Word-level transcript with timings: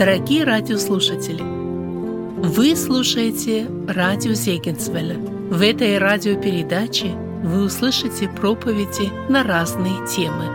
Дорогие 0.00 0.44
радиослушатели, 0.44 1.42
вы 1.42 2.74
слушаете 2.74 3.66
радио 3.86 4.32
Зегенсвелля. 4.32 5.18
В 5.18 5.60
этой 5.60 5.98
радиопередаче 5.98 7.08
вы 7.44 7.64
услышите 7.64 8.26
проповеди 8.26 9.10
на 9.30 9.42
разные 9.42 9.96
темы. 10.08 10.46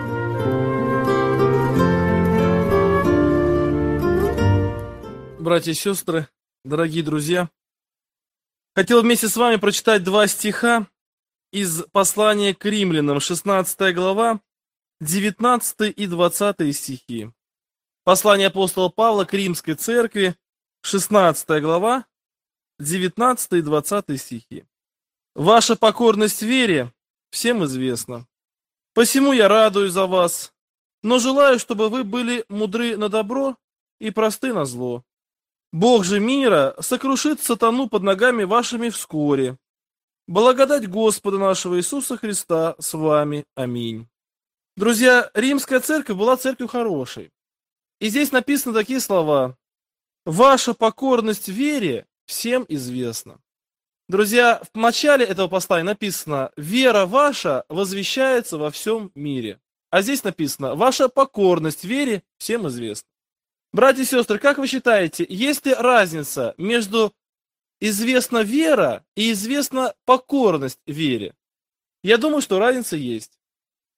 Братья 5.40 5.74
и 5.74 5.76
сестры, 5.76 6.28
дорогие 6.64 7.04
друзья, 7.04 7.48
хотел 8.74 9.04
вместе 9.04 9.30
с 9.30 9.38
вами 9.38 9.58
прочитать 9.58 10.04
два 10.04 10.26
стиха 10.26 10.88
из 11.52 11.84
послания 11.92 12.56
к 12.56 12.66
римлянам, 12.66 13.20
16 13.20 13.94
глава, 13.94 14.40
19 15.02 15.94
и 15.96 16.08
20 16.08 16.76
стихи. 16.76 17.30
Послание 18.06 18.50
апостола 18.50 18.90
Павла 18.90 19.26
к 19.26 19.34
римской 19.34 19.74
церкви, 19.74 20.36
16 20.82 21.60
глава, 21.60 22.06
19 22.78 23.54
и 23.54 23.62
20 23.64 24.22
стихи. 24.22 24.64
Ваша 25.34 25.76
покорность 25.76 26.44
вере 26.44 26.94
всем 27.32 27.66
известна. 27.66 28.28
Посему 28.94 29.34
я 29.34 29.48
радуюсь 29.48 29.94
за 29.94 30.06
вас, 30.06 30.54
но 31.02 31.18
желаю, 31.18 31.58
чтобы 31.58 31.90
вы 31.90 32.04
были 32.04 32.46
мудры 32.48 32.96
на 32.96 33.10
добро 33.10 33.58
и 34.00 34.12
просты 34.12 34.54
на 34.54 34.66
зло. 34.66 35.04
Бог 35.74 36.04
же 36.04 36.20
мира 36.20 36.76
сокрушит 36.82 37.42
сатану 37.42 37.90
под 37.90 38.04
ногами 38.04 38.44
вашими 38.44 38.90
вскоре. 38.90 39.58
Благодать 40.28 40.88
Господа 40.88 41.40
нашего 41.40 41.80
Иисуса 41.80 42.18
Христа 42.18 42.76
с 42.78 42.94
вами. 42.94 43.46
Аминь. 43.56 44.08
Друзья, 44.78 45.32
римская 45.34 45.80
церковь 45.80 46.18
была 46.18 46.38
церковью 46.38 46.68
хорошей. 46.68 47.32
И 48.00 48.10
здесь 48.10 48.32
написаны 48.32 48.74
такие 48.74 49.00
слова. 49.00 49.58
Ваша 50.26 50.74
покорность 50.74 51.48
вере 51.48 52.08
всем 52.26 52.66
известна. 52.68 53.40
Друзья, 54.08 54.62
в 54.74 54.78
начале 54.78 55.26
этого 55.26 55.48
поста 55.48 55.82
написано, 55.84 56.52
вера 56.58 57.06
ваша 57.06 57.66
возвещается 57.70 58.58
во 58.58 58.70
всем 58.70 59.12
мире. 59.16 59.60
А 59.90 60.02
здесь 60.02 60.24
написано, 60.24 60.76
ваша 60.76 61.10
покорность 61.10 61.84
вере 61.84 62.24
всем 62.38 62.68
известна. 62.68 63.10
Братья 63.72 64.04
и 64.04 64.06
сестры, 64.06 64.40
как 64.40 64.58
вы 64.58 64.68
считаете, 64.68 65.26
есть 65.28 65.66
ли 65.66 65.74
разница 65.74 66.54
между 66.58 67.14
известна 67.80 68.44
вера 68.44 69.06
и 69.16 69.32
известна 69.32 69.96
покорность 70.06 70.80
вере? 70.86 71.36
Я 72.04 72.18
думаю, 72.18 72.42
что 72.42 72.60
разница 72.60 72.96
есть. 72.96 73.40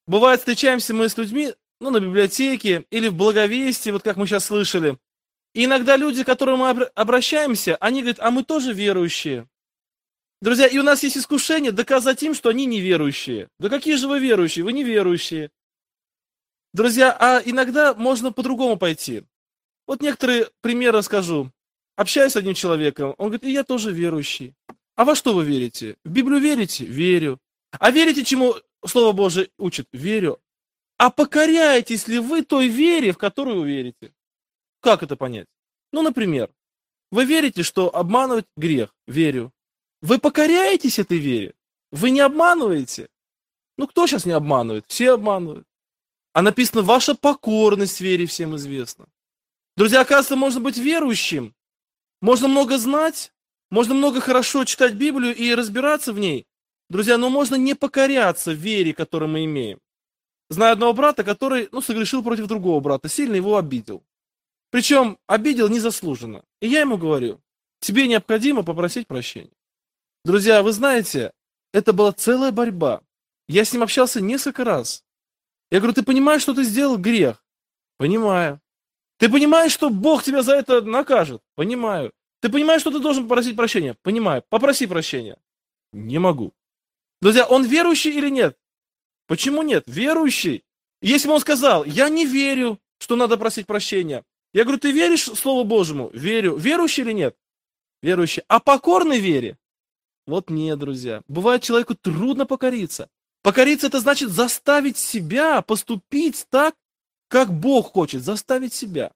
Бывает, 0.07 0.39
встречаемся 0.39 0.93
мы 0.93 1.09
с 1.09 1.17
людьми, 1.17 1.53
ну, 1.79 1.89
на 1.89 1.99
библиотеке 1.99 2.85
или 2.89 3.07
в 3.07 3.15
благовестии, 3.15 3.91
вот 3.91 4.03
как 4.03 4.17
мы 4.17 4.27
сейчас 4.27 4.45
слышали. 4.45 4.97
И 5.53 5.65
иногда 5.65 5.95
люди, 5.95 6.23
к 6.23 6.25
которым 6.25 6.59
мы 6.59 6.69
обращаемся, 6.69 7.75
они 7.77 8.01
говорят, 8.01 8.19
а 8.19 8.31
мы 8.31 8.43
тоже 8.43 8.73
верующие. 8.73 9.47
Друзья, 10.39 10.67
и 10.67 10.77
у 10.77 10.83
нас 10.83 11.01
есть 11.01 11.17
искушение 11.17 11.71
доказать 11.71 12.21
им, 12.21 12.35
что 12.35 12.49
они 12.49 12.65
неверующие. 12.65 13.49
Да 13.59 13.69
какие 13.69 13.95
же 13.95 14.07
вы 14.07 14.19
верующие? 14.19 14.63
Вы 14.63 14.73
неверующие. 14.73 15.49
Друзья, 16.73 17.15
а 17.19 17.41
иногда 17.43 17.95
можно 17.95 18.31
по-другому 18.31 18.77
пойти. 18.77 19.23
Вот 19.87 20.01
некоторые 20.01 20.49
примеры 20.61 20.99
расскажу. 20.99 21.51
Общаюсь 21.95 22.33
с 22.33 22.35
одним 22.35 22.53
человеком, 22.53 23.15
он 23.17 23.29
говорит, 23.29 23.45
и 23.45 23.51
я 23.51 23.63
тоже 23.63 23.91
верующий. 23.91 24.53
А 24.95 25.05
во 25.05 25.15
что 25.15 25.33
вы 25.33 25.43
верите? 25.43 25.95
В 26.03 26.11
Библию 26.11 26.39
верите? 26.39 26.85
Верю. 26.85 27.39
А 27.71 27.89
верите, 27.89 28.23
чему 28.23 28.55
Слово 28.85 29.13
Божие 29.13 29.49
учит? 29.57 29.87
Верю. 29.91 30.39
А 30.97 31.09
покоряетесь 31.11 32.07
ли 32.07 32.19
вы 32.19 32.41
той 32.41 32.67
вере, 32.67 33.11
в 33.11 33.17
которую 33.17 33.61
вы 33.61 33.67
верите? 33.67 34.13
Как 34.81 35.03
это 35.03 35.15
понять? 35.15 35.47
Ну, 35.91 36.01
например, 36.01 36.49
вы 37.11 37.25
верите, 37.25 37.63
что 37.63 37.95
обманывать 37.95 38.45
грех? 38.57 38.95
Верю. 39.07 39.51
Вы 40.01 40.17
покоряетесь 40.17 40.99
этой 40.99 41.17
вере? 41.17 41.53
Вы 41.91 42.09
не 42.09 42.19
обманываете? 42.19 43.09
Ну, 43.77 43.87
кто 43.87 44.07
сейчас 44.07 44.25
не 44.25 44.31
обманывает? 44.31 44.85
Все 44.87 45.13
обманывают. 45.13 45.67
А 46.33 46.41
написано, 46.41 46.81
ваша 46.81 47.15
покорность 47.15 48.01
вере 48.01 48.25
всем 48.25 48.55
известна. 48.55 49.07
Друзья, 49.75 50.01
оказывается, 50.01 50.35
можно 50.35 50.59
быть 50.59 50.77
верующим, 50.77 51.55
можно 52.21 52.47
много 52.47 52.77
знать, 52.79 53.31
можно 53.69 53.93
много 53.93 54.21
хорошо 54.21 54.65
читать 54.65 54.95
Библию 54.95 55.35
и 55.35 55.53
разбираться 55.53 56.13
в 56.13 56.19
ней. 56.19 56.47
Друзья, 56.89 57.17
но 57.17 57.29
можно 57.29 57.55
не 57.55 57.75
покоряться 57.75 58.53
вере, 58.53 58.93
которую 58.93 59.29
мы 59.29 59.45
имеем. 59.45 59.79
Знаю 60.49 60.73
одного 60.73 60.93
брата, 60.93 61.23
который, 61.23 61.67
ну, 61.71 61.81
согрешил 61.81 62.23
против 62.23 62.47
другого 62.47 62.79
брата, 62.79 63.09
сильно 63.09 63.35
его 63.35 63.57
обидел. 63.57 64.03
Причем 64.69 65.17
обидел 65.27 65.67
незаслуженно. 65.69 66.43
И 66.61 66.67
я 66.67 66.81
ему 66.81 66.97
говорю, 66.97 67.41
тебе 67.79 68.07
необходимо 68.07 68.63
попросить 68.63 69.07
прощения. 69.07 69.51
Друзья, 70.23 70.63
вы 70.63 70.71
знаете, 70.71 71.31
это 71.73 71.93
была 71.93 72.11
целая 72.11 72.51
борьба. 72.51 73.01
Я 73.47 73.63
с 73.65 73.73
ним 73.73 73.83
общался 73.83 74.21
несколько 74.21 74.63
раз. 74.63 75.03
Я 75.71 75.79
говорю, 75.79 75.93
ты 75.93 76.03
понимаешь, 76.03 76.41
что 76.41 76.53
ты 76.53 76.63
сделал 76.63 76.97
грех? 76.97 77.43
Понимаю. 77.97 78.61
Ты 79.17 79.29
понимаешь, 79.29 79.71
что 79.71 79.89
Бог 79.89 80.23
тебя 80.23 80.43
за 80.43 80.55
это 80.55 80.81
накажет? 80.81 81.41
Понимаю. 81.55 82.11
Ты 82.41 82.49
понимаешь, 82.49 82.81
что 82.81 82.91
ты 82.91 82.99
должен 82.99 83.23
попросить 83.23 83.55
прощения? 83.55 83.95
Понимаю. 84.01 84.43
Попроси 84.49 84.85
прощения. 84.85 85.37
Не 85.91 86.19
могу. 86.19 86.53
Друзья, 87.21 87.45
он 87.45 87.65
верующий 87.65 88.11
или 88.11 88.29
нет? 88.29 88.57
Почему 89.27 89.61
нет? 89.61 89.83
Верующий. 89.87 90.63
Если 91.01 91.27
бы 91.27 91.35
он 91.35 91.41
сказал, 91.41 91.83
я 91.83 92.09
не 92.09 92.25
верю, 92.25 92.79
что 92.97 93.15
надо 93.15 93.37
просить 93.37 93.67
прощения. 93.67 94.23
Я 94.53 94.63
говорю, 94.63 94.79
ты 94.79 94.91
веришь 94.91 95.25
Слову 95.25 95.63
Божьему? 95.63 96.09
Верю. 96.13 96.55
Верующий 96.55 97.03
или 97.03 97.11
нет? 97.11 97.35
Верующий. 98.01 98.43
А 98.47 98.59
покорный 98.59 99.19
вере? 99.19 99.57
Вот 100.25 100.49
нет, 100.49 100.79
друзья. 100.79 101.21
Бывает 101.27 101.61
человеку 101.61 101.95
трудно 101.95 102.45
покориться. 102.45 103.09
Покориться 103.43 103.87
это 103.87 103.99
значит 103.99 104.29
заставить 104.29 104.97
себя 104.97 105.61
поступить 105.61 106.45
так, 106.49 106.75
как 107.27 107.53
Бог 107.53 107.93
хочет, 107.93 108.23
заставить 108.23 108.73
себя. 108.73 109.11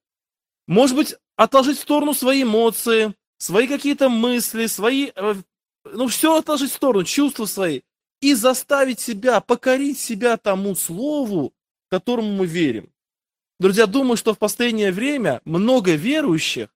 Может 0.67 0.95
быть, 0.95 1.15
отложить 1.35 1.77
в 1.77 1.81
сторону 1.81 2.13
свои 2.13 2.43
эмоции, 2.43 3.13
свои 3.37 3.67
какие-то 3.67 4.09
мысли, 4.09 4.67
свои, 4.67 5.11
э, 5.15 5.35
ну 5.85 6.07
все 6.07 6.37
отложить 6.37 6.71
в 6.71 6.75
сторону, 6.75 7.03
чувства 7.03 7.45
свои 7.45 7.81
и 8.21 8.33
заставить 8.33 8.99
себя, 8.99 9.41
покорить 9.41 9.99
себя 9.99 10.37
тому 10.37 10.75
слову, 10.75 11.53
которому 11.89 12.31
мы 12.31 12.45
верим. 12.45 12.91
Друзья, 13.59 13.85
думаю, 13.85 14.17
что 14.17 14.33
в 14.33 14.39
последнее 14.39 14.91
время 14.91 15.41
много 15.43 15.95
верующих, 15.95 16.69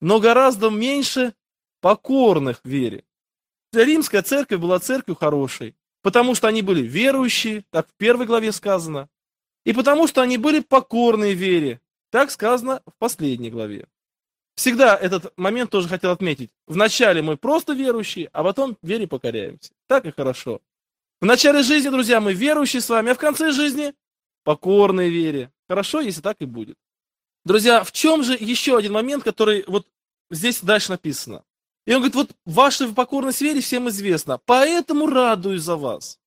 но 0.00 0.18
гораздо 0.18 0.70
меньше 0.70 1.34
покорных 1.80 2.60
вере. 2.64 3.04
Римская 3.72 4.22
церковь 4.22 4.58
была 4.58 4.80
церковью 4.80 5.16
хорошей, 5.16 5.76
потому 6.02 6.34
что 6.34 6.48
они 6.48 6.62
были 6.62 6.82
верующие, 6.82 7.64
как 7.70 7.88
в 7.88 7.94
первой 7.96 8.26
главе 8.26 8.52
сказано, 8.52 9.08
и 9.64 9.72
потому 9.72 10.08
что 10.08 10.22
они 10.22 10.38
были 10.38 10.60
покорны 10.60 11.34
вере, 11.34 11.80
так 12.10 12.30
сказано 12.30 12.82
в 12.86 12.92
последней 12.98 13.50
главе. 13.50 13.86
Всегда 14.56 14.96
этот 14.96 15.32
момент 15.38 15.70
тоже 15.70 15.88
хотел 15.88 16.10
отметить. 16.10 16.50
Вначале 16.66 17.22
мы 17.22 17.36
просто 17.36 17.72
верующие, 17.72 18.28
а 18.32 18.42
потом 18.42 18.76
вере 18.82 19.06
покоряемся. 19.06 19.72
Так 19.86 20.04
и 20.06 20.10
хорошо. 20.10 20.60
В 21.20 21.26
начале 21.26 21.62
жизни, 21.62 21.90
друзья, 21.90 22.18
мы 22.18 22.32
верующие 22.32 22.80
с 22.80 22.88
вами, 22.88 23.10
а 23.10 23.14
в 23.14 23.18
конце 23.18 23.52
жизни 23.52 23.92
покорные 24.42 25.10
вере. 25.10 25.52
Хорошо, 25.68 26.00
если 26.00 26.22
так 26.22 26.38
и 26.40 26.46
будет. 26.46 26.78
Друзья, 27.44 27.84
в 27.84 27.92
чем 27.92 28.22
же 28.22 28.32
еще 28.40 28.78
один 28.78 28.94
момент, 28.94 29.22
который 29.22 29.64
вот 29.66 29.86
здесь 30.30 30.60
дальше 30.62 30.92
написано? 30.92 31.44
И 31.86 31.92
он 31.92 31.98
говорит, 31.98 32.14
вот 32.14 32.30
ваша 32.46 32.90
покорность 32.94 33.42
вере 33.42 33.60
всем 33.60 33.90
известна, 33.90 34.38
поэтому 34.46 35.06
радуюсь 35.06 35.62
за 35.62 35.76
вас. 35.76 36.18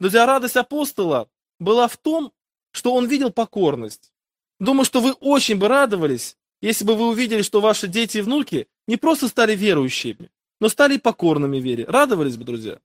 Друзья, 0.00 0.26
радость 0.26 0.56
апостола 0.56 1.28
была 1.60 1.86
в 1.86 1.96
том, 1.96 2.32
что 2.72 2.94
он 2.94 3.06
видел 3.06 3.30
покорность. 3.30 4.12
Думаю, 4.58 4.84
что 4.84 5.00
вы 5.00 5.12
очень 5.12 5.56
бы 5.56 5.68
радовались, 5.68 6.36
если 6.60 6.84
бы 6.84 6.96
вы 6.96 7.08
увидели, 7.08 7.42
что 7.42 7.60
ваши 7.60 7.86
дети 7.86 8.18
и 8.18 8.22
внуки 8.22 8.66
не 8.88 8.96
просто 8.96 9.28
стали 9.28 9.54
верующими, 9.54 10.32
но 10.60 10.68
стали 10.68 10.96
покорными 10.96 11.58
вере. 11.58 11.84
Радовались 11.84 12.36
бы, 12.36 12.44
друзья? 12.44 12.80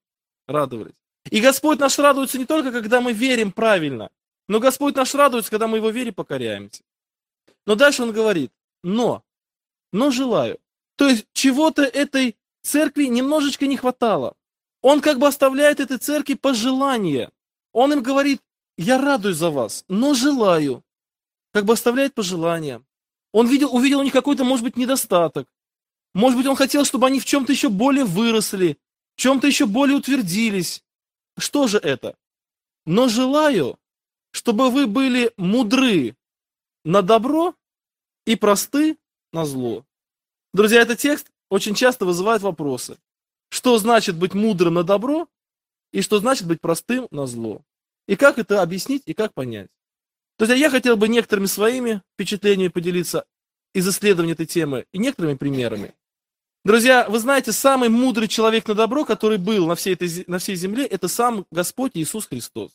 Радовались. 0.46 0.94
И 1.30 1.42
Господь 1.42 1.80
наш 1.80 1.98
радуется 2.00 2.38
не 2.38 2.46
только, 2.46 2.72
когда 2.72 3.02
мы 3.02 3.14
верим 3.14 3.52
правильно, 3.52 4.10
но 4.48 4.60
Господь 4.60 4.96
наш 4.96 5.14
радуется, 5.14 5.52
когда 5.52 5.68
мы 5.68 5.78
Его 5.78 5.90
вере 5.90 6.12
покоряемся. 6.12 6.84
Но 7.66 7.76
дальше 7.76 8.04
Он 8.04 8.12
говорит, 8.12 8.52
но, 8.84 9.24
но 9.92 10.12
желаю. 10.12 10.60
То 10.96 11.10
есть 11.10 11.26
чего-то 11.34 11.84
этой 11.84 12.36
церкви 12.62 13.06
немножечко 13.06 13.68
не 13.68 13.78
хватало. 13.78 14.36
Он 14.82 15.02
как 15.02 15.20
бы 15.20 15.28
оставляет 15.28 15.80
этой 15.80 15.98
церкви 15.98 16.36
пожелание. 16.36 17.30
Он 17.74 17.94
им 17.94 18.02
говорит, 18.02 18.42
я 18.78 18.98
радуюсь 18.98 19.38
за 19.38 19.50
вас, 19.50 19.84
но 19.88 20.14
желаю. 20.14 20.84
Как 21.52 21.66
бы 21.66 21.74
оставляет 21.74 22.14
пожелания. 22.14 22.82
Он 23.32 23.48
видел, 23.48 23.76
увидел 23.76 24.00
у 24.00 24.04
них 24.04 24.14
какой-то, 24.14 24.44
может 24.44 24.64
быть, 24.64 24.78
недостаток. 24.78 25.48
Может 26.14 26.38
быть, 26.38 26.48
он 26.48 26.56
хотел, 26.56 26.86
чтобы 26.86 27.08
они 27.08 27.20
в 27.20 27.26
чем-то 27.26 27.52
еще 27.52 27.70
более 27.70 28.06
выросли, 28.06 28.78
в 29.16 29.22
чем-то 29.22 29.48
еще 29.48 29.66
более 29.66 29.98
утвердились. 29.98 30.84
Что 31.38 31.68
же 31.68 31.78
это? 31.78 32.18
Но 32.86 33.08
желаю, 33.08 33.78
чтобы 34.32 34.70
вы 34.70 34.88
были 34.88 35.32
мудры 35.38 36.16
на 36.84 37.02
добро 37.02 37.56
и 38.26 38.36
просты 38.36 38.98
на 39.32 39.46
зло. 39.46 39.86
Друзья, 40.54 40.82
этот 40.82 41.00
текст 41.00 41.28
очень 41.50 41.76
часто 41.76 42.06
вызывает 42.06 42.42
вопросы. 42.42 42.98
Что 43.50 43.78
значит 43.78 44.16
быть 44.18 44.34
мудрым 44.34 44.76
на 44.76 44.84
добро 44.84 45.28
и 45.92 46.02
что 46.02 46.20
значит 46.20 46.48
быть 46.48 46.62
простым 46.62 47.08
на 47.12 47.28
зло? 47.28 47.62
И 48.08 48.16
как 48.16 48.40
это 48.40 48.62
объяснить 48.62 49.04
и 49.06 49.14
как 49.14 49.34
понять? 49.34 49.70
Друзья, 50.38 50.56
я 50.56 50.70
хотел 50.70 50.98
бы 50.98 51.08
некоторыми 51.08 51.46
своими 51.46 52.02
впечатлениями 52.14 52.70
поделиться 52.70 53.26
из 53.74 53.88
исследования 53.88 54.34
этой 54.34 54.46
темы 54.46 54.86
и 54.92 54.98
некоторыми 54.98 55.36
примерами. 55.36 55.94
Друзья, 56.68 57.08
вы 57.08 57.18
знаете, 57.20 57.54
самый 57.54 57.88
мудрый 57.88 58.28
человек 58.28 58.68
на 58.68 58.74
добро, 58.74 59.06
который 59.06 59.38
был 59.38 59.68
на 59.68 59.76
всей, 59.76 59.94
этой, 59.94 60.26
на 60.28 60.38
всей 60.38 60.58
земле, 60.58 60.86
это 60.86 61.08
сам 61.08 61.46
Господь 61.50 61.94
Иисус 61.94 62.28
Христос. 62.28 62.74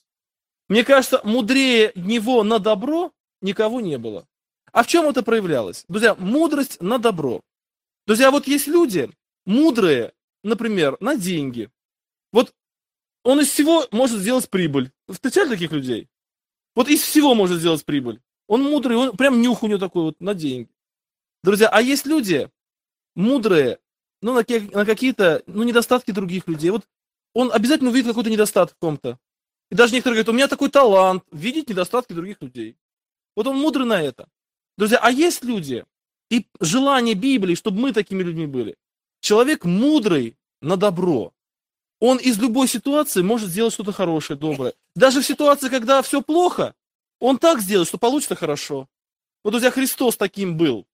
Мне 0.70 0.82
кажется, 0.82 1.20
мудрее 1.24 1.92
Него 1.94 2.42
на 2.42 2.58
добро 2.58 3.12
никого 3.42 3.82
не 3.82 3.98
было. 3.98 4.26
А 4.72 4.82
в 4.82 4.86
чем 4.86 5.04
это 5.04 5.22
проявлялось? 5.22 5.84
Друзья, 5.88 6.14
мудрость 6.14 6.80
на 6.80 6.96
добро. 6.96 7.42
Друзья, 8.06 8.30
вот 8.30 8.46
есть 8.46 8.66
люди, 8.66 9.10
мудрые, 9.44 10.14
например, 10.42 10.96
на 11.00 11.14
деньги. 11.14 11.68
Вот 12.32 12.54
он 13.24 13.40
из 13.40 13.48
всего 13.48 13.86
может 13.90 14.20
сделать 14.20 14.48
прибыль. 14.48 14.90
Встречали 15.06 15.50
таких 15.50 15.70
людей? 15.70 16.08
Вот 16.74 16.88
из 16.88 17.02
всего 17.02 17.34
может 17.34 17.58
сделать 17.58 17.84
прибыль. 17.84 18.22
Он 18.46 18.62
мудрый, 18.62 18.96
он 18.96 19.14
прям 19.18 19.42
нюх 19.42 19.62
у 19.62 19.66
него 19.66 19.78
такой 19.78 20.04
вот 20.04 20.18
на 20.18 20.32
деньги. 20.32 20.70
Друзья, 21.42 21.68
а 21.68 21.82
есть 21.82 22.06
люди 22.06 22.48
мудрые, 23.14 23.78
ну, 24.22 24.32
на, 24.32 24.44
на 24.72 24.86
какие-то, 24.86 25.42
ну, 25.46 25.62
недостатки 25.64 26.12
других 26.12 26.48
людей. 26.48 26.70
Вот 26.70 26.86
он 27.34 27.52
обязательно 27.52 27.90
увидит 27.90 28.08
какой-то 28.08 28.30
недостаток 28.30 28.76
в 28.76 28.78
ком-то. 28.78 29.18
И 29.70 29.74
даже 29.74 29.92
некоторые 29.92 30.16
говорят, 30.16 30.28
у 30.28 30.36
меня 30.36 30.48
такой 30.48 30.70
талант, 30.70 31.24
видеть 31.32 31.68
недостатки 31.68 32.12
других 32.12 32.40
людей. 32.40 32.76
Вот 33.36 33.46
он 33.46 33.58
мудрый 33.58 33.86
на 33.86 34.00
это. 34.00 34.28
Друзья, 34.78 34.98
а 35.02 35.10
есть 35.10 35.44
люди, 35.44 35.84
и 36.30 36.46
желание 36.60 37.14
Библии, 37.14 37.54
чтобы 37.54 37.80
мы 37.80 37.92
такими 37.92 38.22
людьми 38.22 38.46
были. 38.46 38.76
Человек 39.20 39.64
мудрый 39.64 40.36
на 40.60 40.76
добро. 40.76 41.32
Он 42.00 42.18
из 42.18 42.38
любой 42.38 42.68
ситуации 42.68 43.22
может 43.22 43.48
сделать 43.48 43.74
что-то 43.74 43.92
хорошее, 43.92 44.38
доброе. 44.38 44.74
Даже 44.94 45.20
в 45.20 45.26
ситуации, 45.26 45.68
когда 45.68 46.02
все 46.02 46.20
плохо, 46.22 46.74
он 47.20 47.38
так 47.38 47.60
сделает, 47.60 47.88
что 47.88 47.98
получится 47.98 48.34
хорошо. 48.34 48.88
Вот, 49.44 49.50
друзья, 49.50 49.70
Христос 49.70 50.16
таким 50.16 50.56
был. 50.56 50.86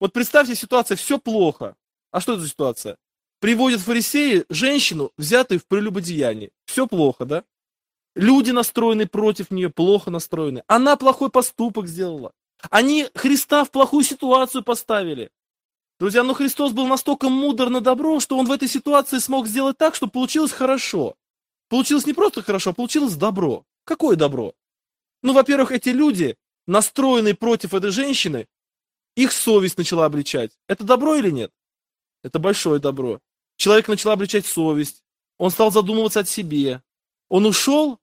Вот 0.00 0.12
представьте 0.12 0.54
ситуация, 0.54 0.96
все 0.96 1.18
плохо. 1.18 1.76
А 2.16 2.20
что 2.22 2.32
это 2.32 2.40
за 2.40 2.48
ситуация? 2.48 2.96
Приводят 3.40 3.82
фарисеи 3.82 4.46
женщину, 4.48 5.12
взятую 5.18 5.60
в 5.60 5.66
прелюбодеянии. 5.66 6.50
Все 6.64 6.86
плохо, 6.86 7.26
да? 7.26 7.44
Люди 8.14 8.52
настроены 8.52 9.06
против 9.06 9.50
нее, 9.50 9.68
плохо 9.68 10.10
настроены. 10.10 10.62
Она 10.66 10.96
плохой 10.96 11.28
поступок 11.28 11.88
сделала. 11.88 12.32
Они 12.70 13.06
Христа 13.14 13.64
в 13.66 13.70
плохую 13.70 14.02
ситуацию 14.02 14.64
поставили. 14.64 15.28
Друзья, 16.00 16.22
но 16.22 16.32
Христос 16.32 16.72
был 16.72 16.86
настолько 16.86 17.28
мудр 17.28 17.68
на 17.68 17.82
добро, 17.82 18.18
что 18.18 18.38
он 18.38 18.46
в 18.46 18.52
этой 18.52 18.68
ситуации 18.68 19.18
смог 19.18 19.46
сделать 19.46 19.76
так, 19.76 19.94
чтобы 19.94 20.12
получилось 20.12 20.52
хорошо. 20.52 21.16
Получилось 21.68 22.06
не 22.06 22.14
просто 22.14 22.40
хорошо, 22.40 22.70
а 22.70 22.72
получилось 22.72 23.14
добро. 23.14 23.66
Какое 23.84 24.16
добро? 24.16 24.54
Ну, 25.22 25.34
во-первых, 25.34 25.70
эти 25.70 25.90
люди, 25.90 26.38
настроенные 26.66 27.34
против 27.34 27.74
этой 27.74 27.90
женщины, 27.90 28.46
их 29.16 29.32
совесть 29.32 29.76
начала 29.76 30.06
обличать. 30.06 30.52
Это 30.66 30.82
добро 30.82 31.16
или 31.16 31.30
нет? 31.30 31.52
Это 32.22 32.38
большое 32.38 32.80
добро. 32.80 33.20
Человек 33.56 33.88
начал 33.88 34.10
обличать 34.10 34.46
совесть. 34.46 35.02
Он 35.38 35.50
стал 35.50 35.70
задумываться 35.70 36.20
о 36.20 36.24
себе. 36.24 36.82
Он 37.28 37.46
ушел 37.46 37.98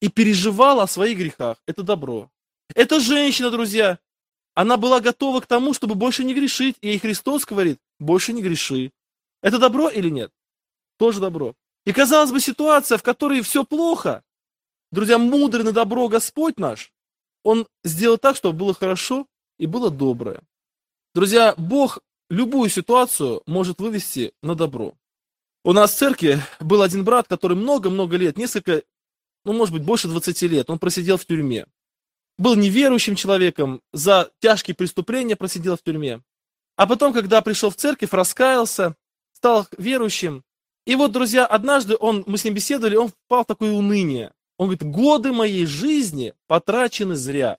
и 0.00 0.08
переживал 0.08 0.80
о 0.80 0.86
своих 0.86 1.18
грехах. 1.18 1.62
Это 1.66 1.82
добро. 1.82 2.30
Эта 2.74 3.00
женщина, 3.00 3.50
друзья, 3.50 3.98
она 4.54 4.76
была 4.76 5.00
готова 5.00 5.40
к 5.40 5.46
тому, 5.46 5.74
чтобы 5.74 5.94
больше 5.94 6.24
не 6.24 6.34
грешить. 6.34 6.76
И 6.80 6.98
Христос 6.98 7.44
говорит, 7.44 7.78
больше 7.98 8.32
не 8.32 8.42
греши. 8.42 8.92
Это 9.42 9.58
добро 9.58 9.88
или 9.88 10.10
нет? 10.10 10.32
Тоже 10.98 11.20
добро. 11.20 11.54
И 11.86 11.92
казалось 11.92 12.30
бы, 12.30 12.40
ситуация, 12.40 12.98
в 12.98 13.02
которой 13.02 13.40
все 13.42 13.64
плохо, 13.64 14.22
друзья, 14.90 15.18
мудрый 15.18 15.64
на 15.64 15.72
добро 15.72 16.08
Господь 16.08 16.58
наш, 16.58 16.92
Он 17.42 17.66
сделал 17.84 18.18
так, 18.18 18.36
чтобы 18.36 18.58
было 18.58 18.74
хорошо 18.74 19.26
и 19.58 19.66
было 19.66 19.90
доброе. 19.90 20.42
Друзья, 21.14 21.54
Бог 21.56 22.00
любую 22.30 22.70
ситуацию 22.70 23.42
может 23.46 23.80
вывести 23.80 24.32
на 24.42 24.54
добро. 24.54 24.94
У 25.64 25.72
нас 25.74 25.92
в 25.92 25.96
церкви 25.98 26.40
был 26.60 26.80
один 26.80 27.04
брат, 27.04 27.28
который 27.28 27.56
много-много 27.56 28.16
лет, 28.16 28.38
несколько, 28.38 28.82
ну, 29.44 29.52
может 29.52 29.74
быть, 29.74 29.82
больше 29.82 30.08
20 30.08 30.42
лет, 30.42 30.70
он 30.70 30.78
просидел 30.78 31.18
в 31.18 31.26
тюрьме 31.26 31.66
был 32.40 32.56
неверующим 32.56 33.16
человеком, 33.16 33.82
за 33.92 34.30
тяжкие 34.40 34.74
преступления 34.74 35.36
просидел 35.36 35.76
в 35.76 35.82
тюрьме. 35.82 36.22
А 36.74 36.86
потом, 36.86 37.12
когда 37.12 37.42
пришел 37.42 37.68
в 37.68 37.76
церковь, 37.76 38.12
раскаялся, 38.12 38.96
стал 39.34 39.68
верующим. 39.76 40.42
И 40.86 40.94
вот, 40.94 41.12
друзья, 41.12 41.44
однажды 41.44 41.98
он, 42.00 42.24
мы 42.26 42.38
с 42.38 42.44
ним 42.44 42.54
беседовали, 42.54 42.96
он 42.96 43.08
впал 43.08 43.44
в 43.44 43.46
такое 43.46 43.72
уныние. 43.72 44.32
Он 44.56 44.68
говорит, 44.68 44.82
годы 44.82 45.32
моей 45.32 45.66
жизни 45.66 46.32
потрачены 46.46 47.14
зря. 47.14 47.58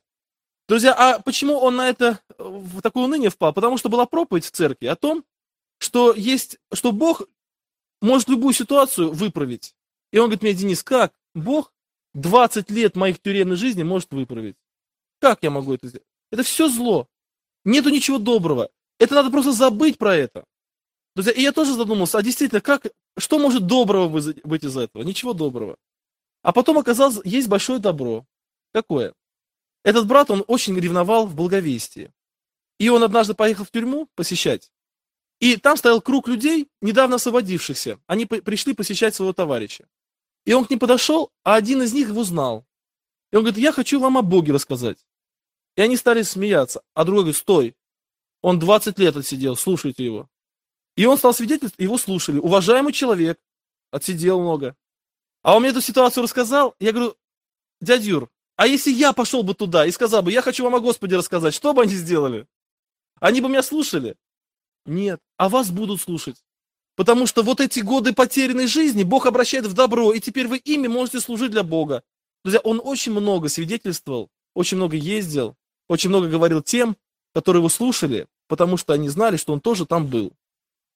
Друзья, 0.71 0.93
а 0.93 1.19
почему 1.19 1.57
он 1.57 1.75
на 1.75 1.89
это, 1.89 2.21
в 2.37 2.81
такое 2.81 3.03
уныние 3.03 3.29
впал? 3.29 3.51
Потому 3.51 3.75
что 3.75 3.89
была 3.89 4.05
проповедь 4.05 4.45
в 4.45 4.51
церкви 4.51 4.85
о 4.85 4.95
том, 4.95 5.25
что 5.79 6.13
есть, 6.13 6.59
что 6.71 6.93
Бог 6.93 7.23
может 8.01 8.29
любую 8.29 8.53
ситуацию 8.53 9.11
выправить. 9.11 9.75
И 10.13 10.17
он 10.17 10.27
говорит 10.27 10.43
мне, 10.43 10.53
Денис, 10.53 10.81
как 10.81 11.11
Бог 11.35 11.73
20 12.13 12.71
лет 12.71 12.95
моих 12.95 13.19
тюремной 13.19 13.57
жизни 13.57 13.83
может 13.83 14.13
выправить? 14.13 14.55
Как 15.19 15.39
я 15.43 15.49
могу 15.49 15.73
это 15.73 15.89
сделать? 15.89 16.07
Это 16.31 16.43
все 16.43 16.69
зло. 16.69 17.09
Нету 17.65 17.89
ничего 17.89 18.17
доброго. 18.17 18.69
Это 18.97 19.15
надо 19.15 19.29
просто 19.29 19.51
забыть 19.51 19.97
про 19.97 20.15
это. 20.15 20.45
Друзья, 21.17 21.33
и 21.33 21.41
я 21.41 21.51
тоже 21.51 21.73
задумался, 21.73 22.17
а 22.17 22.23
действительно, 22.23 22.61
как, 22.61 22.87
что 23.17 23.39
может 23.39 23.67
доброго 23.67 24.07
быть 24.07 24.63
из 24.63 24.77
этого? 24.77 25.03
Ничего 25.03 25.33
доброго. 25.33 25.75
А 26.43 26.53
потом 26.53 26.77
оказалось, 26.77 27.19
есть 27.25 27.49
большое 27.49 27.79
добро. 27.79 28.25
Какое? 28.71 29.13
Этот 29.83 30.07
брат, 30.07 30.29
он 30.29 30.43
очень 30.47 30.79
ревновал 30.79 31.25
в 31.25 31.35
благовестии. 31.35 32.11
И 32.77 32.89
он 32.89 33.03
однажды 33.03 33.33
поехал 33.33 33.65
в 33.65 33.71
тюрьму 33.71 34.07
посещать. 34.15 34.71
И 35.39 35.57
там 35.57 35.77
стоял 35.77 36.01
круг 36.01 36.27
людей, 36.27 36.69
недавно 36.81 37.15
освободившихся. 37.15 37.99
Они 38.05 38.25
пришли 38.25 38.73
посещать 38.73 39.15
своего 39.15 39.33
товарища. 39.33 39.87
И 40.45 40.53
он 40.53 40.65
к 40.65 40.69
ним 40.69 40.79
подошел, 40.79 41.31
а 41.43 41.55
один 41.55 41.81
из 41.81 41.93
них 41.93 42.09
его 42.09 42.23
знал. 42.23 42.65
И 43.31 43.35
он 43.35 43.43
говорит, 43.43 43.59
я 43.59 43.71
хочу 43.71 43.99
вам 43.99 44.17
о 44.17 44.21
Боге 44.21 44.53
рассказать. 44.53 45.05
И 45.75 45.81
они 45.81 45.97
стали 45.97 46.21
смеяться. 46.21 46.83
А 46.93 47.05
другой 47.05 47.23
говорит, 47.23 47.37
стой, 47.37 47.75
он 48.41 48.59
20 48.59 48.99
лет 48.99 49.15
отсидел, 49.15 49.55
слушайте 49.55 50.03
его. 50.05 50.29
И 50.95 51.05
он 51.05 51.17
стал 51.17 51.33
свидетельствовать, 51.33 51.79
его 51.79 51.97
слушали. 51.97 52.39
Уважаемый 52.39 52.93
человек, 52.93 53.39
отсидел 53.91 54.41
много. 54.41 54.75
А 55.41 55.55
он 55.55 55.61
мне 55.61 55.71
эту 55.71 55.81
ситуацию 55.81 56.23
рассказал, 56.23 56.75
я 56.79 56.91
говорю, 56.91 57.15
дядя 57.79 58.03
Юр, 58.03 58.29
а 58.61 58.67
если 58.67 58.91
я 58.91 59.11
пошел 59.11 59.41
бы 59.41 59.55
туда 59.55 59.87
и 59.87 59.91
сказал 59.91 60.21
бы, 60.21 60.31
я 60.31 60.43
хочу 60.43 60.63
вам 60.63 60.75
о 60.75 60.79
Господе 60.79 61.17
рассказать, 61.17 61.55
что 61.55 61.73
бы 61.73 61.81
они 61.81 61.95
сделали? 61.95 62.45
Они 63.19 63.41
бы 63.41 63.49
меня 63.49 63.63
слушали? 63.63 64.15
Нет, 64.85 65.19
а 65.37 65.49
вас 65.49 65.71
будут 65.71 65.99
слушать. 65.99 66.35
Потому 66.95 67.25
что 67.25 67.41
вот 67.41 67.59
эти 67.59 67.79
годы 67.79 68.13
потерянной 68.13 68.67
жизни 68.67 69.01
Бог 69.01 69.25
обращает 69.25 69.65
в 69.65 69.73
добро, 69.73 70.13
и 70.13 70.19
теперь 70.19 70.47
вы 70.47 70.57
ими 70.57 70.87
можете 70.87 71.21
служить 71.21 71.49
для 71.49 71.63
Бога. 71.63 72.03
Друзья, 72.43 72.59
он 72.59 72.79
очень 72.83 73.13
много 73.13 73.49
свидетельствовал, 73.49 74.29
очень 74.53 74.77
много 74.77 74.95
ездил, 74.95 75.55
очень 75.89 76.11
много 76.11 76.29
говорил 76.29 76.61
тем, 76.61 76.95
которые 77.33 77.61
его 77.61 77.69
слушали, 77.69 78.27
потому 78.47 78.77
что 78.77 78.93
они 78.93 79.09
знали, 79.09 79.37
что 79.37 79.53
он 79.53 79.59
тоже 79.59 79.87
там 79.87 80.05
был. 80.05 80.33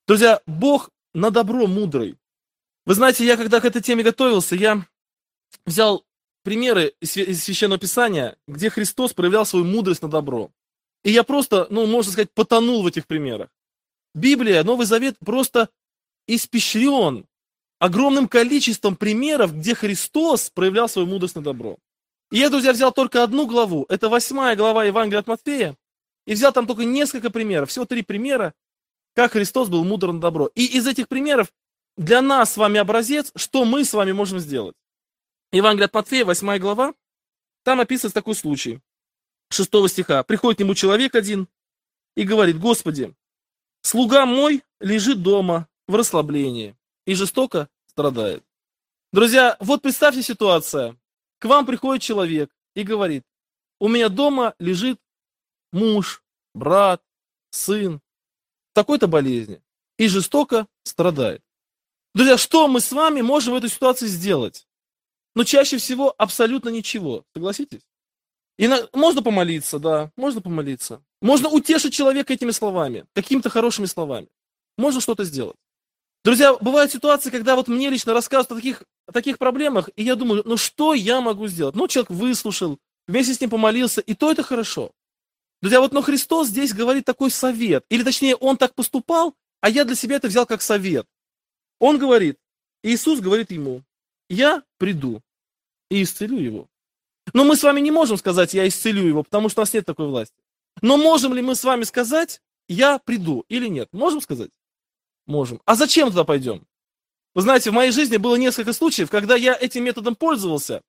Друзья, 0.08 0.40
Бог 0.46 0.92
на 1.16 1.32
добро 1.32 1.66
мудрый. 1.66 2.16
Вы 2.86 2.94
знаете, 2.94 3.26
я 3.26 3.38
когда 3.38 3.60
к 3.60 3.66
этой 3.66 3.82
теме 3.82 4.04
готовился, 4.04 4.56
я 4.56 4.86
взял 5.66 6.06
примеры 6.46 6.94
из 7.02 7.44
Священного 7.44 7.80
Писания, 7.80 8.38
где 8.48 8.70
Христос 8.70 9.14
проявлял 9.14 9.46
свою 9.46 9.66
мудрость 9.66 10.04
на 10.04 10.08
добро. 10.08 10.52
И 11.04 11.12
я 11.12 11.24
просто, 11.24 11.68
ну, 11.70 11.86
можно 11.88 12.12
сказать, 12.12 12.32
потонул 12.34 12.84
в 12.84 12.88
этих 12.88 13.08
примерах. 13.08 13.50
Библия, 14.14 14.64
Новый 14.64 14.86
Завет 14.86 15.18
просто 15.20 15.70
испещрен 16.28 17.26
огромным 17.80 18.28
количеством 18.28 18.96
примеров, 18.96 19.56
где 19.58 19.76
Христос 19.76 20.50
проявлял 20.52 20.88
свою 20.88 21.08
мудрость 21.08 21.36
на 21.36 21.42
добро. 21.42 21.78
И 22.32 22.38
я, 22.38 22.50
друзья, 22.50 22.74
взял 22.74 22.92
только 22.92 23.24
одну 23.24 23.48
главу, 23.48 23.86
это 23.90 24.08
восьмая 24.08 24.56
глава 24.56 24.86
Евангелия 24.86 25.20
от 25.20 25.28
Матфея, 25.28 25.76
и 26.26 26.34
взял 26.34 26.54
там 26.54 26.68
только 26.68 26.86
несколько 26.86 27.30
примеров, 27.30 27.70
всего 27.70 27.86
три 27.86 28.04
примера, 28.04 28.54
как 29.16 29.34
Христос 29.34 29.70
был 29.70 29.84
мудр 29.84 30.12
на 30.12 30.20
добро. 30.20 30.50
И 30.56 30.66
из 30.78 30.88
этих 30.88 31.08
примеров 31.08 31.52
для 31.98 32.22
нас 32.22 32.54
с 32.54 32.58
вами 32.58 32.80
образец, 32.80 33.32
что 33.36 33.66
мы 33.66 33.84
с 33.84 33.94
вами 33.94 34.12
можем 34.12 34.40
сделать. 34.40 34.76
Евангелие 35.52 35.86
от 35.86 35.94
Матфея, 35.94 36.26
восьмая 36.26 36.60
глава, 36.60 36.94
там 37.64 37.80
описывается 37.80 38.14
такой 38.14 38.36
случай. 38.36 38.82
Шестого 39.50 39.88
стиха. 39.90 40.24
Приходит 40.24 40.58
к 40.58 40.62
нему 40.62 40.76
человек 40.76 41.16
один 41.16 41.48
и 42.16 42.24
говорит, 42.24 42.60
Господи, 42.60 43.16
слуга 43.82 44.26
мой 44.26 44.64
лежит 44.80 45.22
дома 45.22 45.68
в 45.88 45.96
расслаблении 45.96 46.76
и 47.06 47.16
жестоко 47.16 47.70
страдает. 47.88 48.44
Друзья, 49.14 49.56
вот 49.60 49.82
представьте 49.82 50.22
ситуация. 50.24 50.98
К 51.40 51.46
вам 51.46 51.66
приходит 51.66 52.02
человек 52.02 52.52
и 52.74 52.84
говорит, 52.84 53.24
у 53.80 53.88
меня 53.88 54.10
дома 54.10 54.56
лежит 54.60 55.00
муж, 55.72 56.24
брат, 56.54 57.04
сын 57.52 58.02
такой-то 58.74 59.08
болезни 59.08 59.62
и 59.98 60.08
жестоко 60.08 60.68
страдает. 60.84 61.42
Друзья, 62.14 62.38
что 62.38 62.68
мы 62.68 62.82
с 62.82 62.92
вами 62.92 63.22
можем 63.22 63.54
в 63.54 63.58
этой 63.58 63.70
ситуации 63.70 64.08
сделать? 64.08 64.68
Но 65.36 65.44
чаще 65.44 65.78
всего 65.78 66.16
абсолютно 66.18 66.70
ничего. 66.70 67.24
Согласитесь? 67.34 67.82
И 68.58 68.68
на... 68.68 68.88
можно 68.94 69.22
помолиться, 69.22 69.80
да, 69.80 70.12
можно 70.16 70.42
помолиться. 70.42 71.04
Можно 71.22 71.50
утешить 71.50 71.94
человека 71.94 72.34
этими 72.34 72.52
словами, 72.52 73.06
какими-то 73.14 73.50
хорошими 73.50 73.86
словами. 73.86 74.28
Можно 74.78 75.02
что-то 75.02 75.26
сделать. 75.26 75.58
Друзья, 76.24 76.56
бывают 76.56 76.92
ситуации, 76.92 77.30
когда 77.30 77.56
вот 77.56 77.68
мне 77.68 77.90
лично 77.90 78.14
рассказывают 78.14 78.52
о 78.52 78.56
таких, 78.56 78.84
о 79.08 79.12
таких 79.12 79.38
проблемах, 79.38 79.90
и 79.96 80.04
я 80.04 80.16
думаю, 80.16 80.42
ну 80.46 80.58
что 80.58 80.94
я 80.94 81.22
могу 81.22 81.48
сделать? 81.48 81.76
Ну, 81.76 81.88
человек 81.88 82.10
выслушал, 82.10 82.80
вместе 83.08 83.34
с 83.34 83.42
ним 83.42 83.52
помолился, 83.52 84.02
и 84.02 84.16
то 84.16 84.32
это 84.32 84.42
хорошо. 84.42 84.92
Друзья, 85.62 85.82
вот 85.82 85.94
но 85.94 86.02
Христос 86.02 86.48
здесь 86.48 86.74
говорит 86.74 87.06
такой 87.06 87.30
совет, 87.30 87.86
или 87.90 88.04
точнее, 88.04 88.36
Он 88.36 88.58
так 88.58 88.74
поступал, 88.74 89.36
а 89.62 89.70
я 89.70 89.86
для 89.86 89.96
себя 89.96 90.16
это 90.16 90.28
взял 90.28 90.46
как 90.46 90.62
совет. 90.62 91.06
Он 91.80 92.00
говорит, 92.00 92.38
Иисус 92.82 93.20
говорит 93.20 93.52
ему, 93.52 93.84
я 94.30 94.64
приду 94.78 95.22
и 95.90 96.04
исцелю 96.04 96.38
его. 96.38 96.68
Но 97.34 97.44
мы 97.44 97.56
с 97.56 97.64
вами 97.64 97.80
не 97.80 97.92
можем 97.92 98.18
сказать, 98.18 98.54
я 98.54 98.68
исцелю 98.68 99.06
его, 99.06 99.24
потому 99.24 99.50
что 99.50 99.62
у 99.62 99.64
нас 99.64 99.74
нет 99.74 99.86
такой 99.86 100.08
власти. 100.08 100.36
Но 100.82 100.98
можем 100.98 101.34
ли 101.34 101.42
мы 101.42 101.56
с 101.56 101.64
вами 101.64 101.84
сказать, 101.84 102.42
я 102.68 103.00
приду 103.00 103.46
или 103.50 103.68
нет? 103.68 103.90
Можем 103.92 104.22
сказать? 104.22 104.52
Можем. 105.26 105.62
А 105.66 105.76
зачем 105.76 106.10
туда 106.10 106.24
пойдем? 106.24 106.66
Вы 107.34 107.42
знаете, 107.42 107.70
в 107.70 107.74
моей 107.74 107.92
жизни 107.92 108.18
было 108.18 108.36
несколько 108.36 108.74
случаев, 108.74 109.10
когда 109.10 109.36
я 109.36 109.58
этим 109.60 109.84
методом 109.84 110.16
пользовался. 110.16 110.82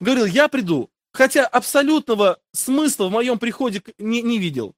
Говорил, 0.00 0.26
я 0.26 0.48
приду, 0.48 0.90
хотя 1.12 1.46
абсолютного 1.46 2.40
смысла 2.52 3.08
в 3.08 3.12
моем 3.12 3.38
приходе 3.38 3.82
не, 3.98 4.22
не 4.22 4.38
видел. 4.38 4.74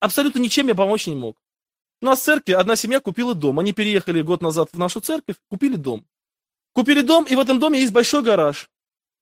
Абсолютно 0.00 0.38
ничем 0.38 0.68
я 0.68 0.74
помочь 0.74 1.06
не 1.06 1.14
мог. 1.14 1.36
У 2.00 2.06
нас 2.06 2.20
в 2.20 2.24
церкви 2.24 2.52
одна 2.52 2.76
семья 2.76 3.00
купила 3.00 3.34
дом. 3.34 3.58
Они 3.58 3.72
переехали 3.72 4.22
год 4.22 4.40
назад 4.40 4.70
в 4.72 4.78
нашу 4.78 5.00
церковь, 5.00 5.36
купили 5.48 5.76
дом. 5.76 6.06
Купили 6.72 7.02
дом, 7.02 7.24
и 7.24 7.34
в 7.34 7.40
этом 7.40 7.58
доме 7.58 7.80
есть 7.80 7.92
большой 7.92 8.22
гараж. 8.22 8.70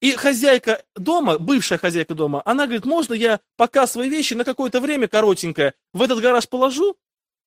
И 0.01 0.13
хозяйка 0.13 0.85
дома, 0.95 1.39
бывшая 1.39 1.79
хозяйка 1.79 2.15
дома, 2.15 2.43
она 2.45 2.67
говорит, 2.67 2.85
можно 2.85 3.15
я 3.15 3.41
пока 3.57 3.87
свои 3.87 4.09
вещи 4.09 4.35
на 4.35 4.45
какое-то 4.45 4.81
время 4.81 5.09
коротенькое 5.09 5.75
в 5.93 6.03
этот 6.03 6.21
гараж 6.21 6.49
положу, 6.49 6.97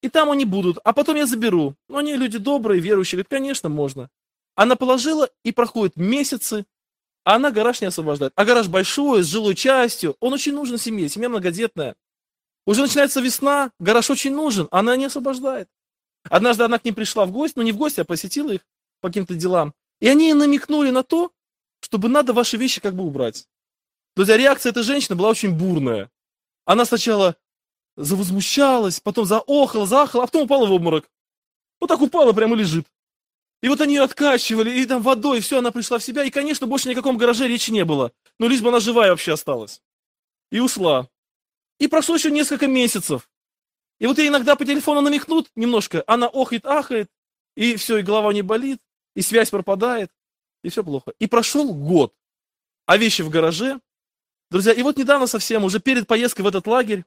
и 0.02 0.08
там 0.08 0.30
они 0.30 0.44
будут, 0.44 0.78
а 0.84 0.92
потом 0.92 1.16
я 1.16 1.26
заберу. 1.26 1.76
Ну, 1.88 1.98
они 1.98 2.14
люди 2.16 2.36
добрые, 2.36 2.80
верующие, 2.80 3.18
говорят, 3.18 3.28
конечно, 3.30 3.68
можно. 3.68 4.10
Она 4.54 4.76
положила, 4.76 5.30
и 5.44 5.52
проходят 5.52 5.96
месяцы, 5.96 6.66
а 7.24 7.36
она 7.36 7.50
гараж 7.50 7.80
не 7.80 7.86
освобождает. 7.86 8.32
А 8.34 8.44
гараж 8.44 8.68
большой, 8.68 9.22
с 9.22 9.26
жилой 9.26 9.54
частью, 9.54 10.16
он 10.20 10.32
очень 10.34 10.52
нужен 10.52 10.76
семье, 10.76 11.08
семья 11.08 11.28
многодетная. 11.28 11.94
Уже 12.66 12.82
начинается 12.82 13.20
весна, 13.20 13.70
гараж 13.78 14.10
очень 14.10 14.34
нужен, 14.34 14.68
она 14.70 14.96
не 14.96 15.06
освобождает. 15.06 15.68
Однажды 16.28 16.64
она 16.64 16.78
к 16.78 16.84
ним 16.84 16.94
пришла 16.94 17.24
в 17.24 17.32
гости, 17.32 17.54
ну 17.56 17.62
не 17.62 17.72
в 17.72 17.76
гости, 17.76 18.00
а 18.00 18.04
посетила 18.04 18.50
их 18.50 18.60
по 19.00 19.08
каким-то 19.08 19.34
делам. 19.34 19.72
И 20.02 20.08
они 20.08 20.34
намекнули 20.34 20.90
на 20.90 21.04
то, 21.04 21.30
чтобы 21.78 22.08
надо 22.08 22.32
ваши 22.32 22.56
вещи 22.56 22.80
как 22.80 22.96
бы 22.96 23.04
убрать. 23.04 23.46
Друзья, 24.16 24.36
реакция 24.36 24.70
этой 24.70 24.82
женщины 24.82 25.14
была 25.14 25.28
очень 25.28 25.56
бурная. 25.56 26.10
Она 26.64 26.84
сначала 26.84 27.36
завозмущалась, 27.96 28.98
потом 28.98 29.26
заохала, 29.26 29.86
заахала, 29.86 30.24
а 30.24 30.26
потом 30.26 30.42
упала 30.42 30.66
в 30.66 30.72
обморок. 30.72 31.08
Вот 31.80 31.86
так 31.86 32.00
упала, 32.00 32.32
прямо 32.32 32.56
лежит. 32.56 32.84
И 33.62 33.68
вот 33.68 33.80
они 33.80 33.94
ее 33.94 34.02
откачивали, 34.02 34.76
и 34.76 34.86
там 34.86 35.02
водой, 35.02 35.38
и 35.38 35.40
все, 35.40 35.58
она 35.58 35.70
пришла 35.70 35.98
в 35.98 36.02
себя. 36.02 36.24
И, 36.24 36.30
конечно, 36.30 36.66
больше 36.66 36.88
ни 36.88 36.94
о 36.94 36.96
каком 36.96 37.16
гараже 37.16 37.46
речи 37.46 37.70
не 37.70 37.84
было. 37.84 38.10
Но 38.40 38.48
лишь 38.48 38.60
бы 38.60 38.70
она 38.70 38.80
живая 38.80 39.10
вообще 39.10 39.34
осталась. 39.34 39.82
И 40.50 40.58
ушла. 40.58 41.08
И 41.78 41.86
прошло 41.86 42.16
еще 42.16 42.32
несколько 42.32 42.66
месяцев. 42.66 43.30
И 44.00 44.08
вот 44.08 44.18
ей 44.18 44.30
иногда 44.30 44.56
по 44.56 44.64
телефону 44.64 45.00
намекнут 45.00 45.48
немножко, 45.54 46.02
она 46.08 46.26
охает, 46.26 46.66
ахает, 46.66 47.08
и 47.54 47.76
все, 47.76 47.98
и 47.98 48.02
голова 48.02 48.32
не 48.32 48.42
болит, 48.42 48.80
и 49.14 49.22
связь 49.22 49.50
пропадает, 49.50 50.10
и 50.62 50.68
все 50.68 50.82
плохо. 50.84 51.12
И 51.18 51.26
прошел 51.26 51.72
год, 51.74 52.14
а 52.86 52.96
вещи 52.96 53.22
в 53.22 53.30
гараже. 53.30 53.80
Друзья, 54.50 54.72
и 54.72 54.82
вот 54.82 54.96
недавно 54.96 55.26
совсем, 55.26 55.64
уже 55.64 55.80
перед 55.80 56.06
поездкой 56.06 56.44
в 56.44 56.48
этот 56.48 56.66
лагерь, 56.66 57.04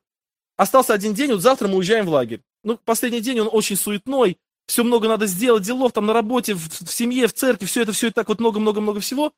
остался 0.58 0.94
один 0.94 1.14
день, 1.14 1.32
вот 1.32 1.42
завтра 1.42 1.68
мы 1.68 1.78
уезжаем 1.78 2.06
в 2.06 2.10
лагерь. 2.10 2.42
Ну, 2.64 2.80
последний 2.84 3.22
день 3.22 3.40
он 3.40 3.50
очень 3.52 3.76
суетной, 3.76 4.40
все 4.68 4.84
много 4.84 5.08
надо 5.08 5.28
сделать, 5.28 5.64
делов 5.64 5.94
там 5.94 6.08
на 6.08 6.14
работе, 6.14 6.56
в, 6.56 6.68
в 6.68 6.92
семье, 6.92 7.28
в 7.28 7.34
церкви, 7.34 7.66
все 7.66 7.84
это, 7.84 7.92
все 7.92 8.08
это 8.08 8.16
так 8.16 8.30
вот 8.30 8.40
много-много-много 8.40 9.00
всего. 9.00 9.34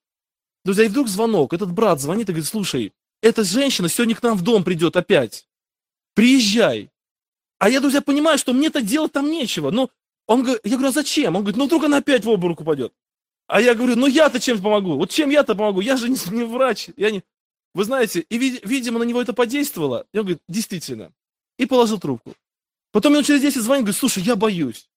Друзья, 0.64 0.86
и 0.86 0.88
вдруг 0.90 1.08
звонок, 1.08 1.54
этот 1.54 1.72
брат 1.72 2.00
звонит 2.00 2.30
и 2.30 2.32
говорит, 2.32 2.48
слушай, 2.48 2.94
эта 3.22 3.44
женщина 3.44 3.90
сегодня 3.90 4.16
к 4.16 4.24
нам 4.24 4.38
в 4.38 4.42
дом 4.42 4.64
придет 4.64 4.96
опять. 4.96 5.48
Приезжай. 6.14 6.92
А 7.60 7.70
я, 7.70 7.80
друзья, 7.80 8.02
понимаю, 8.02 8.38
что 8.38 8.54
мне-то 8.54 8.82
делать 8.82 9.12
там 9.12 9.30
нечего. 9.30 9.72
Ну, 9.72 9.90
он 10.28 10.44
говорит, 10.44 10.62
я 10.66 10.72
говорю, 10.72 10.90
а 10.90 10.92
зачем? 10.92 11.36
Он 11.36 11.42
говорит, 11.42 11.58
ну 11.58 11.66
вдруг 11.66 11.86
она 11.86 11.98
опять 11.98 12.26
в 12.26 12.30
обморок 12.30 12.62
упадет. 12.62 12.94
А 13.48 13.62
я 13.62 13.74
говорю, 13.74 13.96
ну 13.96 14.08
я-то 14.08 14.40
чем 14.40 14.62
помогу? 14.62 14.98
Вот 14.98 15.10
чем 15.10 15.30
я-то 15.30 15.56
помогу? 15.56 15.80
Я 15.80 15.96
же 15.96 16.10
не, 16.10 16.18
не 16.32 16.44
врач. 16.44 16.90
Я 16.98 17.12
не... 17.12 17.24
Вы 17.74 17.86
знаете, 17.86 18.26
и, 18.30 18.38
видимо, 18.38 19.00
на 19.00 19.04
него 19.04 19.22
это 19.22 19.34
подействовало. 19.34 20.06
И 20.12 20.18
он 20.18 20.26
говорит, 20.26 20.42
действительно. 20.50 21.12
И 21.58 21.66
положил 21.66 22.00
трубку. 22.00 22.34
Потом 22.92 23.16
он 23.16 23.24
через 23.24 23.42
10 23.42 23.62
звонит, 23.62 23.86
говорит, 23.86 24.00
слушай, 24.00 24.22
я 24.22 24.36
боюсь. 24.36 24.90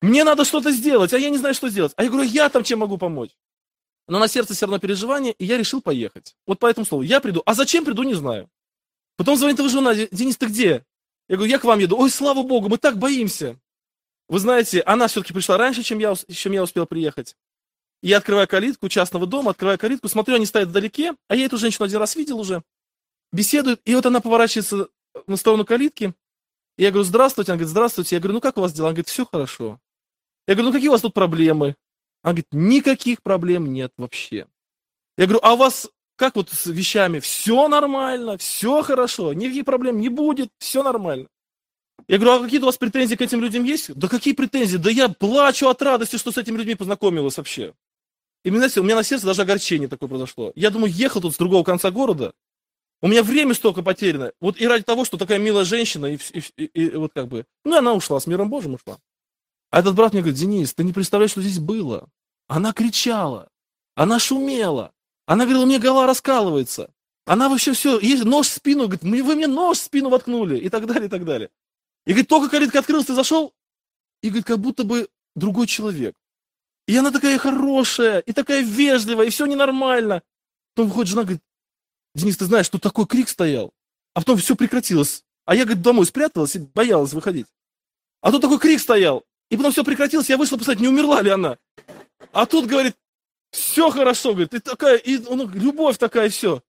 Мне 0.00 0.24
надо 0.24 0.44
что-то 0.44 0.70
сделать, 0.70 1.12
а 1.12 1.18
я 1.18 1.30
не 1.30 1.38
знаю, 1.38 1.54
что 1.54 1.68
сделать. 1.68 1.92
А 1.96 2.04
я 2.04 2.08
говорю, 2.08 2.28
я 2.28 2.48
там 2.48 2.64
чем 2.64 2.78
могу 2.78 2.96
помочь? 2.96 3.30
Но 4.06 4.18
на 4.18 4.28
сердце 4.28 4.54
все 4.54 4.66
равно 4.66 4.78
переживание, 4.78 5.32
и 5.32 5.44
я 5.44 5.56
решил 5.56 5.82
поехать. 5.82 6.36
Вот 6.46 6.58
по 6.58 6.66
этому 6.66 6.86
слову. 6.86 7.02
Я 7.02 7.20
приду. 7.20 7.42
А 7.44 7.54
зачем 7.54 7.84
приду, 7.84 8.02
не 8.02 8.14
знаю. 8.14 8.48
Потом 9.16 9.36
звонит 9.36 9.58
его 9.58 9.68
жена, 9.68 9.94
Денис, 9.94 10.36
ты 10.36 10.46
где? 10.46 10.84
Я 11.28 11.36
говорю, 11.36 11.50
я 11.50 11.58
к 11.58 11.64
вам 11.64 11.78
еду. 11.78 11.96
Ой, 11.98 12.10
слава 12.10 12.42
богу, 12.42 12.68
мы 12.68 12.78
так 12.78 12.98
боимся. 12.98 13.58
Вы 14.30 14.38
знаете, 14.38 14.80
она 14.82 15.08
все-таки 15.08 15.34
пришла 15.34 15.58
раньше, 15.58 15.82
чем 15.82 15.98
я, 15.98 16.14
чем 16.14 16.52
я 16.52 16.62
успел 16.62 16.86
приехать. 16.86 17.34
Я 18.00 18.18
открываю 18.18 18.46
калитку 18.46 18.88
частного 18.88 19.26
дома, 19.26 19.50
открываю 19.50 19.76
калитку, 19.76 20.08
смотрю, 20.08 20.36
они 20.36 20.46
стоят 20.46 20.68
вдалеке, 20.68 21.14
а 21.26 21.34
я 21.34 21.46
эту 21.46 21.58
женщину 21.58 21.86
один 21.86 21.98
раз 21.98 22.14
видел 22.14 22.38
уже. 22.38 22.62
Беседуют, 23.32 23.80
и 23.84 23.92
вот 23.92 24.06
она 24.06 24.20
поворачивается 24.20 24.86
на 25.26 25.36
сторону 25.36 25.64
калитки. 25.64 26.14
И 26.78 26.84
я 26.84 26.92
говорю, 26.92 27.04
здравствуйте. 27.04 27.50
Она 27.50 27.56
говорит, 27.56 27.70
здравствуйте. 27.70 28.14
Я 28.14 28.20
говорю, 28.20 28.34
ну 28.34 28.40
как 28.40 28.56
у 28.56 28.60
вас 28.60 28.72
дела? 28.72 28.88
Она 28.88 28.94
говорит, 28.94 29.08
все 29.08 29.26
хорошо. 29.26 29.80
Я 30.46 30.54
говорю, 30.54 30.68
ну 30.68 30.72
какие 30.74 30.88
у 30.88 30.92
вас 30.92 31.00
тут 31.00 31.12
проблемы? 31.12 31.74
Она 32.22 32.34
говорит, 32.34 32.46
никаких 32.52 33.22
проблем 33.22 33.72
нет 33.72 33.92
вообще. 33.98 34.46
Я 35.18 35.26
говорю, 35.26 35.40
а 35.42 35.54
у 35.54 35.56
вас 35.56 35.90
как 36.14 36.36
вот 36.36 36.50
с 36.50 36.66
вещами? 36.66 37.18
Все 37.18 37.66
нормально, 37.66 38.38
все 38.38 38.82
хорошо, 38.82 39.32
никаких 39.32 39.64
проблем 39.64 40.00
не 40.00 40.08
будет, 40.08 40.50
все 40.58 40.84
нормально. 40.84 41.26
Я 42.08 42.18
говорю, 42.18 42.40
а 42.40 42.44
какие 42.44 42.60
у 42.60 42.66
вас 42.66 42.76
претензии 42.76 43.14
к 43.14 43.20
этим 43.20 43.40
людям 43.40 43.64
есть? 43.64 43.94
Да 43.94 44.08
какие 44.08 44.34
претензии? 44.34 44.76
Да 44.76 44.90
я 44.90 45.08
плачу 45.08 45.68
от 45.68 45.80
радости, 45.82 46.16
что 46.16 46.32
с 46.32 46.38
этими 46.38 46.56
людьми 46.56 46.74
познакомилась 46.74 47.36
вообще. 47.36 47.74
И, 48.44 48.50
знаете, 48.50 48.80
у 48.80 48.82
меня 48.82 48.94
на 48.94 49.02
сердце 49.02 49.26
даже 49.26 49.42
огорчение 49.42 49.88
такое 49.88 50.08
произошло. 50.08 50.52
Я 50.54 50.70
думаю, 50.70 50.92
ехал 50.92 51.20
тут 51.20 51.34
с 51.34 51.38
другого 51.38 51.62
конца 51.62 51.90
города, 51.90 52.32
у 53.02 53.08
меня 53.08 53.22
время 53.22 53.54
столько 53.54 53.82
потеряно. 53.82 54.32
Вот 54.40 54.60
и 54.60 54.66
ради 54.66 54.84
того, 54.84 55.04
что 55.04 55.16
такая 55.16 55.38
милая 55.38 55.64
женщина, 55.64 56.06
и, 56.06 56.18
и, 56.32 56.42
и, 56.56 56.64
и 56.64 56.96
вот 56.96 57.12
как 57.14 57.28
бы, 57.28 57.46
ну, 57.64 57.76
она 57.76 57.94
ушла, 57.94 58.20
с 58.20 58.26
миром 58.26 58.50
Божьим 58.50 58.74
ушла. 58.74 58.98
А 59.70 59.80
этот 59.80 59.94
брат 59.94 60.12
мне 60.12 60.20
говорит, 60.20 60.38
Денис, 60.38 60.74
ты 60.74 60.84
не 60.84 60.92
представляешь, 60.92 61.30
что 61.30 61.40
здесь 61.40 61.58
было. 61.58 62.08
Она 62.46 62.72
кричала, 62.72 63.48
она 63.94 64.18
шумела, 64.18 64.92
она 65.26 65.44
говорила, 65.44 65.64
мне 65.64 65.78
голова 65.78 66.06
раскалывается. 66.06 66.90
Она 67.24 67.48
вообще 67.48 67.72
все, 67.72 67.98
есть 68.00 68.24
нож 68.24 68.48
в 68.48 68.52
спину, 68.52 68.88
говорит, 68.88 69.02
вы 69.02 69.34
мне 69.34 69.46
нож 69.46 69.78
в 69.78 69.82
спину 69.82 70.10
воткнули, 70.10 70.58
и 70.58 70.68
так 70.68 70.86
далее, 70.86 71.06
и 71.06 71.10
так 71.10 71.24
далее. 71.24 71.50
И 72.10 72.12
говорит, 72.12 72.28
только 72.28 72.48
калитка 72.48 72.80
открылась, 72.80 73.06
ты 73.06 73.14
зашел, 73.14 73.54
и 74.20 74.30
говорит, 74.30 74.44
как 74.44 74.58
будто 74.58 74.82
бы 74.82 75.08
другой 75.36 75.68
человек. 75.68 76.16
И 76.88 76.96
она 76.96 77.12
такая 77.12 77.38
хорошая, 77.38 78.18
и 78.18 78.32
такая 78.32 78.62
вежливая, 78.62 79.26
и 79.26 79.30
все 79.30 79.46
ненормально. 79.46 80.24
Потом 80.74 80.88
выходит 80.88 81.10
жена, 81.10 81.22
говорит, 81.22 81.42
Денис, 82.16 82.36
ты 82.36 82.46
знаешь, 82.46 82.68
тут 82.68 82.82
такой 82.82 83.06
крик 83.06 83.28
стоял, 83.28 83.72
а 84.12 84.22
потом 84.22 84.38
все 84.38 84.56
прекратилось. 84.56 85.22
А 85.44 85.54
я, 85.54 85.64
говорит, 85.64 85.84
домой 85.84 86.04
спряталась 86.04 86.56
и 86.56 86.58
боялась 86.58 87.12
выходить. 87.12 87.46
А 88.22 88.32
тут 88.32 88.42
такой 88.42 88.58
крик 88.58 88.80
стоял, 88.80 89.24
и 89.48 89.56
потом 89.56 89.70
все 89.70 89.84
прекратилось, 89.84 90.28
я 90.28 90.36
вышла 90.36 90.56
посмотреть, 90.56 90.82
не 90.82 90.88
умерла 90.88 91.22
ли 91.22 91.30
она. 91.30 91.58
А 92.32 92.44
тут, 92.44 92.66
говорит, 92.66 92.96
все 93.52 93.88
хорошо, 93.90 94.30
говорит, 94.30 94.52
и 94.52 94.58
такая, 94.58 94.96
и, 94.96 95.18
ну, 95.18 95.48
любовь 95.48 95.96
такая, 95.96 96.28
все. 96.28 96.60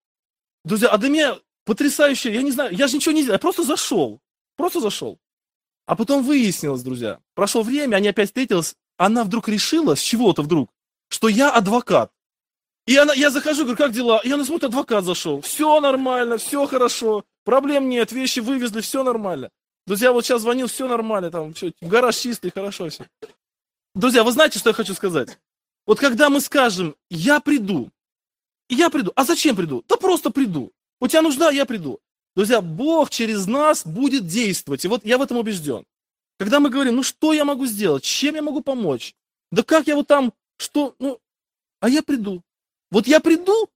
Друзья, 0.64 0.90
а 0.90 1.00
для 1.00 1.10
меня 1.10 1.40
потрясающе, 1.66 2.32
я 2.32 2.44
не 2.44 2.52
знаю, 2.52 2.76
я 2.76 2.88
же 2.88 2.98
ничего 2.98 3.16
не 3.16 3.24
сделал, 3.24 3.38
я 3.38 3.40
просто 3.40 3.64
зашел, 3.64 4.22
просто 4.56 4.80
зашел. 4.80 5.18
А 5.86 5.96
потом 5.96 6.24
выяснилось, 6.24 6.84
друзья, 6.84 7.20
прошло 7.34 7.64
время, 7.64 7.98
они 7.98 8.08
опять 8.08 8.30
встретились, 8.30 8.76
она 8.98 9.24
вдруг 9.24 9.48
решила, 9.48 9.96
с 9.96 10.02
чего-то 10.02 10.42
вдруг, 10.42 10.70
что 11.10 11.28
я 11.28 11.52
адвокат. 11.52 12.12
И 12.88 12.96
она, 12.96 13.14
я 13.14 13.30
захожу, 13.30 13.64
говорю, 13.64 13.78
как 13.78 13.92
дела? 13.92 14.20
И 14.24 14.32
она 14.32 14.44
смотрит, 14.44 14.66
адвокат 14.66 15.04
зашел. 15.04 15.42
Все 15.42 15.80
нормально, 15.80 16.38
все 16.38 16.66
хорошо, 16.68 17.26
проблем 17.44 17.90
нет, 17.90 18.12
вещи 18.12 18.40
вывезли, 18.40 18.82
все 18.82 19.04
нормально. 19.04 19.50
Друзья, 19.88 20.12
вот 20.12 20.26
сейчас 20.26 20.42
звонил, 20.42 20.68
все 20.68 20.88
нормально, 20.88 21.32
там, 21.32 21.54
все, 21.54 21.74
гараж 21.82 22.16
чистый, 22.16 22.52
хорошо 22.52 22.90
все. 22.90 23.08
Друзья, 23.96 24.24
вы 24.24 24.32
знаете, 24.32 24.60
что 24.60 24.70
я 24.70 24.74
хочу 24.74 24.94
сказать? 24.94 25.38
Вот 25.86 26.00
когда 26.00 26.30
мы 26.30 26.40
скажем, 26.40 26.96
я 27.10 27.40
приду, 27.40 27.90
я 28.70 28.90
приду, 28.90 29.12
а 29.16 29.26
зачем 29.26 29.56
приду? 29.56 29.84
Да 29.88 29.98
просто 29.98 30.30
приду. 30.30 30.72
У 31.00 31.08
тебя 31.08 31.22
нужда, 31.22 31.52
я 31.52 31.66
приду. 31.66 32.00
Друзья, 32.36 32.62
Бог 32.62 33.10
через 33.10 33.46
нас 33.46 33.86
будет 33.86 34.26
действовать. 34.26 34.86
И 34.86 34.88
вот 34.88 35.06
я 35.06 35.18
в 35.18 35.22
этом 35.22 35.38
убежден. 35.38 35.86
Когда 36.40 36.60
мы 36.60 36.70
говорим, 36.70 36.96
ну 36.96 37.04
что 37.04 37.34
я 37.34 37.46
могу 37.46 37.66
сделать, 37.66 38.04
чем 38.04 38.36
я 38.36 38.42
могу 38.42 38.62
помочь? 38.62 39.16
Да 39.52 39.64
как 39.64 39.88
я 39.88 39.96
вот 39.96 40.08
там, 40.08 40.34
что, 40.58 40.96
ну, 41.00 41.20
а 41.80 41.90
я 41.90 42.02
приду. 42.02 42.42
Вот 42.90 43.08
я 43.08 43.20
приду, 43.20 43.70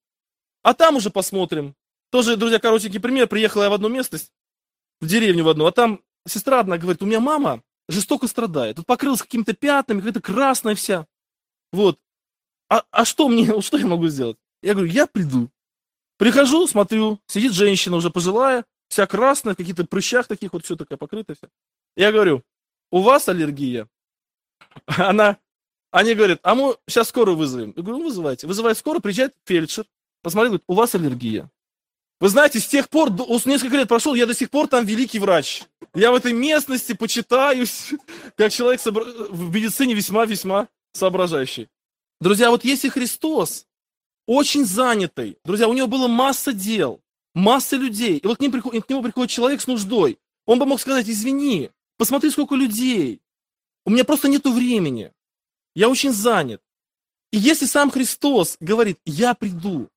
а 0.64 0.74
там 0.74 0.96
уже 0.96 1.10
посмотрим. 1.10 1.76
Тоже, 2.12 2.38
друзья, 2.38 2.60
коротенький 2.60 3.00
пример. 3.00 3.28
Приехала 3.28 3.64
я 3.64 3.70
в 3.70 3.74
одну 3.74 3.90
местность, 3.90 4.32
в 5.02 5.08
деревню 5.08 5.44
в 5.44 5.50
одну, 5.50 5.66
а 5.66 5.72
там 5.72 6.02
сестра 6.28 6.60
одна 6.60 6.78
говорит, 6.78 7.02
у 7.02 7.06
меня 7.06 7.20
мама 7.20 7.62
жестоко 7.88 8.28
страдает. 8.28 8.78
Тут 8.78 8.86
покрылась 8.86 9.22
какими-то 9.22 9.54
пятнами, 9.54 10.00
какая-то 10.00 10.22
красная 10.22 10.76
вся. 10.76 11.08
Вот. 11.72 12.00
А, 12.70 12.84
а 12.92 13.06
что 13.06 13.28
мне, 13.28 13.62
что 13.62 13.78
я 13.78 13.86
могу 13.86 14.08
сделать? 14.08 14.38
Я 14.62 14.74
говорю, 14.74 14.92
я 14.92 15.08
приду. 15.08 15.50
Прихожу, 16.18 16.68
смотрю, 16.68 17.20
сидит 17.28 17.54
женщина 17.54 17.98
уже 17.98 18.10
пожилая, 18.10 18.66
вся 18.88 19.06
красная, 19.08 19.54
в 19.54 19.58
каких-то 19.58 19.86
прыщах 19.86 20.28
таких, 20.28 20.54
вот 20.54 20.66
все 20.66 20.76
такая 20.76 20.98
покрытая 20.98 21.36
вся. 21.36 21.48
Я 21.98 22.12
говорю, 22.12 22.44
у 22.92 23.02
вас 23.02 23.28
аллергия? 23.28 23.88
Она, 24.86 25.38
они 25.92 26.14
говорят, 26.14 26.40
а 26.44 26.56
мы 26.56 26.76
сейчас 26.88 27.10
скорую 27.10 27.38
вызовем. 27.38 27.74
Я 27.76 27.82
говорю, 27.82 28.00
ну 28.00 28.06
вызывайте. 28.06 28.48
Вызывает 28.48 28.78
скорую, 28.78 29.02
приезжает 29.02 29.34
фельдшер, 29.46 29.86
посмотрит, 30.22 30.50
говорит, 30.50 30.64
у 30.68 30.74
вас 30.74 30.94
аллергия. 30.96 31.50
Вы 32.20 32.30
знаете, 32.30 32.60
с 32.60 32.68
тех 32.68 32.90
пор, 32.90 33.12
несколько 33.46 33.76
лет 33.76 33.88
прошел, 33.88 34.14
я 34.14 34.26
до 34.26 34.34
сих 34.34 34.50
пор 34.50 34.68
там 34.68 34.86
великий 34.86 35.20
врач. 35.20 35.64
Я 35.94 36.12
в 36.12 36.16
этой 36.16 36.34
местности 36.34 36.94
почитаюсь, 36.94 37.94
как 38.38 38.52
человек 38.52 38.82
в 38.84 39.54
медицине 39.54 39.94
весьма-весьма 39.94 40.68
соображающий. 40.94 41.70
Друзья, 42.22 42.50
вот 42.50 42.64
если 42.64 42.90
Христос 42.90 43.66
очень 44.28 44.66
занятый, 44.66 45.38
друзья, 45.44 45.68
у 45.68 45.74
него 45.74 45.88
было 45.88 46.08
масса 46.08 46.54
дел, 46.54 47.02
масса 47.34 47.76
людей, 47.76 48.18
и 48.18 48.28
вот 48.28 48.38
к, 48.38 48.42
ним, 48.42 48.52
к 48.52 48.90
нему 48.90 49.04
приходит 49.04 49.30
человек 49.30 49.62
с 49.62 49.68
нуждой, 49.68 50.20
он 50.46 50.60
бы 50.60 50.66
мог 50.66 50.80
сказать, 50.80 51.10
извини, 51.10 51.72
посмотри, 51.98 52.30
сколько 52.30 52.56
людей, 52.56 53.22
у 53.86 53.92
меня 53.92 54.04
просто 54.04 54.28
нету 54.28 54.52
времени, 54.52 55.12
я 55.76 55.90
очень 55.90 56.12
занят. 56.12 56.62
И 57.32 57.38
если 57.38 57.66
сам 57.66 57.92
Христос 57.92 58.58
говорит, 58.60 59.00
я 59.06 59.34
приду, 59.34 59.90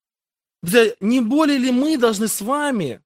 друзья, 0.63 0.95
не 1.01 1.21
более 1.21 1.59
ли 1.59 1.71
мы 1.71 1.97
должны 1.97 2.29
с 2.29 2.41
вами 2.41 3.01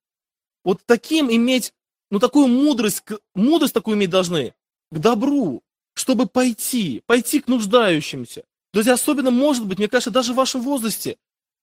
вот 0.65 0.81
таким 0.87 1.31
иметь, 1.31 1.75
ну 2.11 2.19
такую 2.19 2.49
мудрость, 2.49 3.03
мудрость 3.35 3.75
такую 3.75 3.97
иметь 3.97 4.11
должны, 4.11 4.55
к 4.91 4.99
добру, 4.99 5.63
чтобы 5.95 6.27
пойти, 6.27 7.03
пойти 7.07 7.41
к 7.41 7.49
нуждающимся, 7.49 8.45
Друзья, 8.73 8.95
особенно, 8.95 9.31
может 9.31 9.67
быть, 9.67 9.79
мне 9.79 9.89
кажется, 9.89 10.11
даже 10.11 10.33
в 10.33 10.37
вашем 10.37 10.63
возрасте, 10.63 11.19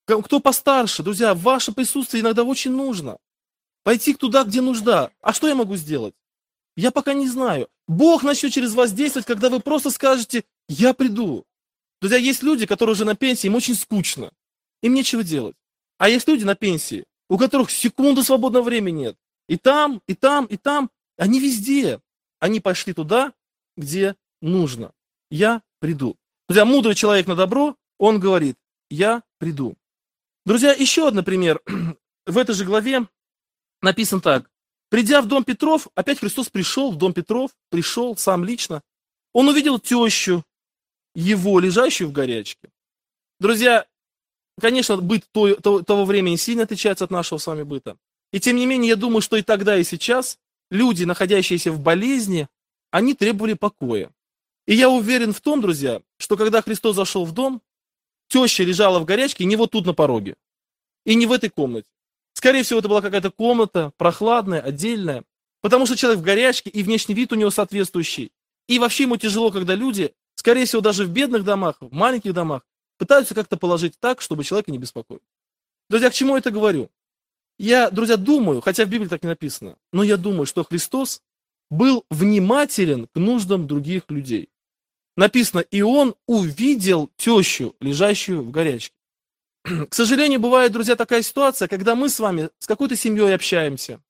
кто 0.05 0.39
постарше, 0.39 1.03
друзья, 1.03 1.33
ваше 1.33 1.71
присутствие 1.71 2.21
иногда 2.21 2.43
очень 2.43 2.71
нужно. 2.71 3.17
Пойти 3.83 4.13
туда, 4.13 4.43
где 4.43 4.61
нужда. 4.61 5.11
А 5.21 5.33
что 5.33 5.47
я 5.47 5.55
могу 5.55 5.75
сделать? 5.75 6.13
Я 6.75 6.91
пока 6.91 7.13
не 7.13 7.27
знаю. 7.27 7.69
Бог 7.87 8.23
начнет 8.23 8.53
через 8.53 8.73
вас 8.73 8.93
действовать, 8.93 9.25
когда 9.25 9.49
вы 9.49 9.59
просто 9.59 9.89
скажете, 9.89 10.45
я 10.67 10.93
приду. 10.93 11.45
Друзья, 12.01 12.17
есть 12.17 12.43
люди, 12.43 12.65
которые 12.65 12.93
уже 12.93 13.05
на 13.05 13.15
пенсии, 13.15 13.47
им 13.47 13.55
очень 13.55 13.75
скучно. 13.75 14.31
Им 14.81 14.93
нечего 14.93 15.23
делать. 15.23 15.55
А 15.97 16.09
есть 16.09 16.27
люди 16.27 16.43
на 16.43 16.55
пенсии, 16.55 17.05
у 17.29 17.37
которых 17.37 17.71
секунды 17.71 18.23
свободного 18.23 18.63
времени 18.63 18.99
нет. 18.99 19.17
И 19.47 19.57
там, 19.57 20.01
и 20.07 20.13
там, 20.13 20.45
и 20.45 20.57
там. 20.57 20.89
Они 21.17 21.39
везде. 21.39 21.99
Они 22.39 22.59
пошли 22.59 22.93
туда, 22.93 23.33
где 23.75 24.15
нужно. 24.41 24.93
Я 25.29 25.61
приду. 25.79 26.15
Друзья, 26.49 26.65
мудрый 26.65 26.95
человек 26.95 27.27
на 27.27 27.35
добро, 27.35 27.75
он 27.99 28.19
говорит, 28.19 28.57
я 28.89 29.21
приду. 29.37 29.75
Друзья, 30.47 30.73
еще 30.73 31.07
один 31.07 31.23
пример. 31.23 31.61
В 32.25 32.39
этой 32.39 32.55
же 32.55 32.65
главе 32.65 33.07
написан 33.83 34.19
так. 34.19 34.49
Придя 34.89 35.21
в 35.21 35.27
дом 35.27 35.43
Петров, 35.43 35.89
опять 35.93 36.17
Христос 36.17 36.49
пришел 36.49 36.91
в 36.91 36.95
дом 36.95 37.13
Петров, 37.13 37.51
пришел 37.69 38.17
сам 38.17 38.43
лично. 38.43 38.81
Он 39.31 39.47
увидел 39.47 39.77
тещу, 39.77 40.43
его, 41.13 41.59
лежащую 41.59 42.09
в 42.09 42.13
горячке. 42.13 42.71
Друзья, 43.39 43.85
конечно, 44.59 44.97
быт 44.97 45.25
того, 45.31 45.83
того 45.83 46.05
времени 46.05 46.35
сильно 46.35 46.63
отличается 46.63 47.05
от 47.05 47.11
нашего 47.11 47.37
с 47.37 47.45
вами 47.45 47.61
быта. 47.61 47.95
И 48.33 48.39
тем 48.39 48.55
не 48.55 48.65
менее, 48.65 48.89
я 48.89 48.95
думаю, 48.95 49.21
что 49.21 49.37
и 49.37 49.43
тогда, 49.43 49.77
и 49.77 49.83
сейчас 49.83 50.39
люди, 50.71 51.03
находящиеся 51.03 51.71
в 51.71 51.79
болезни, 51.79 52.47
они 52.89 53.13
требовали 53.13 53.53
покоя. 53.53 54.11
И 54.67 54.75
я 54.75 54.89
уверен 54.89 55.33
в 55.33 55.41
том, 55.41 55.61
друзья, 55.61 56.01
что 56.17 56.37
когда 56.37 56.61
Христос 56.61 56.95
зашел 56.95 57.25
в 57.25 57.31
дом, 57.31 57.61
теща 58.27 58.63
лежала 58.63 58.99
в 58.99 59.05
горячке 59.05 59.45
не 59.45 59.55
вот 59.55 59.71
тут 59.71 59.85
на 59.85 59.93
пороге. 59.93 60.35
И 61.05 61.15
не 61.15 61.25
в 61.25 61.31
этой 61.31 61.49
комнате. 61.49 61.89
Скорее 62.33 62.63
всего, 62.63 62.79
это 62.79 62.87
была 62.87 63.01
какая-то 63.01 63.31
комната, 63.31 63.91
прохладная, 63.97 64.61
отдельная. 64.61 65.23
Потому 65.61 65.85
что 65.85 65.97
человек 65.97 66.21
в 66.21 66.23
горячке, 66.23 66.69
и 66.69 66.83
внешний 66.83 67.15
вид 67.15 67.33
у 67.33 67.35
него 67.35 67.49
соответствующий. 67.49 68.31
И 68.67 68.79
вообще 68.79 69.03
ему 69.03 69.17
тяжело, 69.17 69.51
когда 69.51 69.75
люди, 69.75 70.13
скорее 70.35 70.65
всего, 70.65 70.81
даже 70.81 71.05
в 71.05 71.09
бедных 71.09 71.43
домах, 71.43 71.77
в 71.81 71.91
маленьких 71.91 72.33
домах, 72.33 72.61
пытаются 72.97 73.33
как-то 73.33 73.57
положить 73.57 73.99
так, 73.99 74.21
чтобы 74.21 74.43
человека 74.43 74.71
не 74.71 74.77
беспокоить. 74.77 75.21
Друзья, 75.89 76.09
к 76.11 76.13
чему 76.13 76.33
я 76.33 76.39
это 76.39 76.51
говорю? 76.51 76.89
Я, 77.57 77.89
друзья, 77.89 78.15
думаю, 78.15 78.61
хотя 78.61 78.85
в 78.85 78.89
Библии 78.89 79.09
так 79.09 79.23
не 79.23 79.27
написано, 79.27 79.75
но 79.91 80.03
я 80.03 80.15
думаю, 80.15 80.45
что 80.45 80.63
Христос 80.63 81.21
был 81.69 82.05
внимателен 82.09 83.07
к 83.07 83.15
нуждам 83.15 83.67
других 83.67 84.03
людей 84.09 84.49
написано, 85.19 85.59
и 85.59 85.81
он 85.81 86.15
увидел 86.25 87.11
тещу, 87.17 87.75
лежащую 87.81 88.41
в 88.41 88.51
горячке. 88.51 88.95
К 89.63 89.93
сожалению, 89.93 90.39
бывает, 90.39 90.71
друзья, 90.71 90.95
такая 90.95 91.21
ситуация, 91.21 91.67
когда 91.67 91.93
мы 91.93 92.09
с 92.09 92.19
вами 92.19 92.49
с 92.57 92.65
какой-то 92.65 92.95
семьей 92.95 93.35
общаемся. 93.35 94.01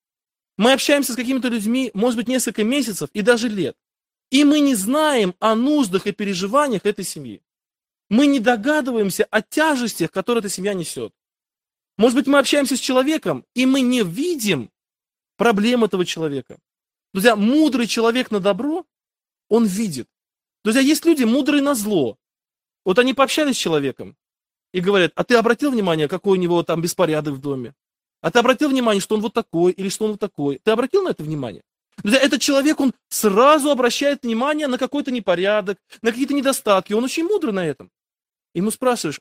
Мы 0.58 0.72
общаемся 0.72 1.14
с 1.14 1.16
какими-то 1.16 1.48
людьми, 1.48 1.90
может 1.94 2.18
быть, 2.18 2.28
несколько 2.28 2.64
месяцев 2.64 3.10
и 3.14 3.22
даже 3.22 3.50
лет. 3.50 3.76
И 4.30 4.44
мы 4.44 4.60
не 4.60 4.76
знаем 4.76 5.34
о 5.40 5.56
нуждах 5.56 6.06
и 6.06 6.12
переживаниях 6.12 6.86
этой 6.86 7.04
семьи. 7.04 7.42
Мы 8.10 8.28
не 8.28 8.40
догадываемся 8.40 9.26
о 9.26 9.42
тяжестях, 9.42 10.12
которые 10.12 10.42
эта 10.42 10.50
семья 10.50 10.74
несет. 10.76 11.12
Может 11.98 12.16
быть, 12.16 12.28
мы 12.28 12.38
общаемся 12.38 12.78
с 12.78 12.80
человеком, 12.80 13.46
и 13.56 13.66
мы 13.66 13.82
не 13.82 14.04
видим 14.04 14.70
проблем 15.38 15.84
этого 15.84 16.06
человека. 16.06 16.60
Друзья, 17.14 17.36
мудрый 17.36 17.88
человек 17.88 18.32
на 18.32 18.40
добро, 18.40 18.86
он 19.48 19.66
видит. 19.66 20.08
Друзья, 20.64 20.82
есть 20.82 21.06
люди 21.06 21.24
мудрые 21.24 21.62
на 21.62 21.74
зло. 21.74 22.18
Вот 22.86 23.00
они 23.00 23.14
пообщались 23.14 23.56
с 23.56 23.60
человеком 23.60 24.16
и 24.74 24.80
говорят, 24.80 25.12
а 25.16 25.24
ты 25.24 25.36
обратил 25.36 25.72
внимание, 25.72 26.08
какой 26.08 26.38
у 26.38 26.42
него 26.42 26.62
там 26.64 26.82
беспорядок 26.82 27.36
в 27.36 27.42
доме? 27.42 27.74
А 28.22 28.32
ты 28.32 28.40
обратил 28.40 28.70
внимание, 28.70 29.02
что 29.02 29.16
он 29.16 29.22
вот 29.22 29.34
такой 29.34 29.72
или 29.72 29.90
что 29.90 30.06
он 30.06 30.12
вот 30.12 30.20
такой? 30.20 30.60
Ты 30.64 30.72
обратил 30.72 31.04
на 31.04 31.10
это 31.10 31.24
внимание? 31.24 31.64
Друзья, 31.98 32.20
этот 32.20 32.42
человек, 32.42 32.80
он 32.80 32.94
сразу 33.10 33.72
обращает 33.72 34.24
внимание 34.24 34.68
на 34.68 34.78
какой-то 34.78 35.12
непорядок, 35.12 35.78
на 36.02 36.12
какие-то 36.12 36.34
недостатки. 36.34 36.94
Он 36.94 37.04
очень 37.04 37.26
мудрый 37.26 37.54
на 37.54 37.66
этом. 37.66 37.92
Ему 38.54 38.72
спрашиваешь, 38.72 39.20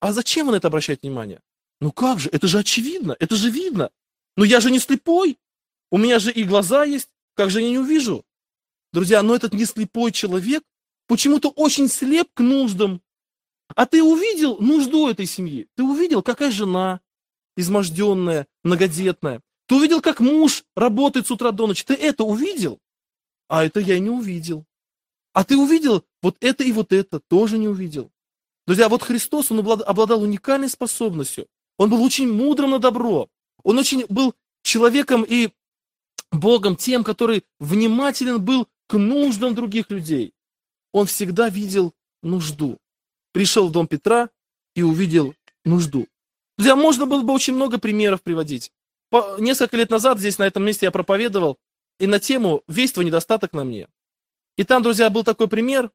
а 0.00 0.12
зачем 0.12 0.48
он 0.48 0.54
это 0.54 0.68
обращает 0.68 1.02
внимание? 1.02 1.40
Ну 1.80 1.90
как 1.90 2.20
же, 2.20 2.28
это 2.30 2.46
же 2.46 2.58
очевидно, 2.58 3.16
это 3.18 3.34
же 3.36 3.50
видно. 3.50 3.90
Но 4.36 4.44
я 4.44 4.60
же 4.60 4.70
не 4.70 4.78
слепой, 4.78 5.38
у 5.90 5.98
меня 5.98 6.18
же 6.18 6.32
и 6.32 6.44
глаза 6.44 6.84
есть, 6.84 7.08
как 7.34 7.50
же 7.50 7.60
я 7.60 7.68
не 7.68 7.78
увижу? 7.78 8.24
Друзья, 8.92 9.22
но 9.22 9.34
этот 9.34 9.52
не 9.54 9.64
слепой 9.64 10.12
человек 10.12 10.62
почему-то 11.06 11.50
очень 11.50 11.88
слеп 11.88 12.28
к 12.34 12.40
нуждам. 12.40 13.02
А 13.74 13.86
ты 13.86 14.02
увидел 14.02 14.58
нужду 14.58 15.08
этой 15.08 15.26
семьи? 15.26 15.66
Ты 15.76 15.82
увидел, 15.82 16.22
какая 16.22 16.50
жена 16.50 17.00
изможденная, 17.56 18.46
многодетная? 18.62 19.40
Ты 19.66 19.76
увидел, 19.76 20.00
как 20.00 20.20
муж 20.20 20.64
работает 20.76 21.26
с 21.26 21.30
утра 21.30 21.50
до 21.50 21.66
ночи? 21.66 21.84
Ты 21.84 21.94
это 21.94 22.24
увидел? 22.24 22.78
А 23.48 23.64
это 23.64 23.80
я 23.80 23.98
не 23.98 24.10
увидел. 24.10 24.64
А 25.32 25.44
ты 25.44 25.56
увидел 25.56 26.04
вот 26.22 26.36
это 26.40 26.62
и 26.62 26.72
вот 26.72 26.92
это? 26.92 27.20
Тоже 27.20 27.58
не 27.58 27.68
увидел. 27.68 28.10
Друзья, 28.66 28.88
вот 28.88 29.02
Христос, 29.02 29.50
он 29.50 29.58
обладал 29.58 30.22
уникальной 30.22 30.68
способностью. 30.68 31.46
Он 31.76 31.90
был 31.90 32.02
очень 32.02 32.32
мудрым 32.32 32.70
на 32.70 32.78
добро. 32.78 33.28
Он 33.62 33.78
очень 33.78 34.06
был 34.08 34.34
человеком 34.62 35.24
и 35.26 35.50
Богом 36.38 36.76
тем, 36.76 37.04
который 37.04 37.44
внимателен 37.58 38.42
был 38.42 38.68
к 38.86 38.96
нуждам 38.98 39.54
других 39.54 39.90
людей. 39.90 40.34
Он 40.92 41.06
всегда 41.06 41.48
видел 41.48 41.94
нужду. 42.22 42.78
Пришел 43.32 43.68
в 43.68 43.72
дом 43.72 43.86
Петра 43.86 44.30
и 44.74 44.82
увидел 44.82 45.34
нужду. 45.64 46.06
Друзья, 46.56 46.76
можно 46.76 47.06
было 47.06 47.22
бы 47.22 47.32
очень 47.32 47.54
много 47.54 47.78
примеров 47.78 48.22
приводить. 48.22 48.70
По, 49.10 49.36
несколько 49.38 49.76
лет 49.76 49.90
назад 49.90 50.18
здесь, 50.18 50.38
на 50.38 50.44
этом 50.44 50.64
месте, 50.64 50.86
я 50.86 50.90
проповедовал 50.90 51.58
и 51.98 52.06
на 52.06 52.20
тему 52.20 52.62
«Весть 52.68 52.96
недостаток 52.96 53.52
на 53.52 53.64
мне». 53.64 53.88
И 54.56 54.64
там, 54.64 54.82
друзья, 54.82 55.10
был 55.10 55.24
такой 55.24 55.48
пример 55.48 55.90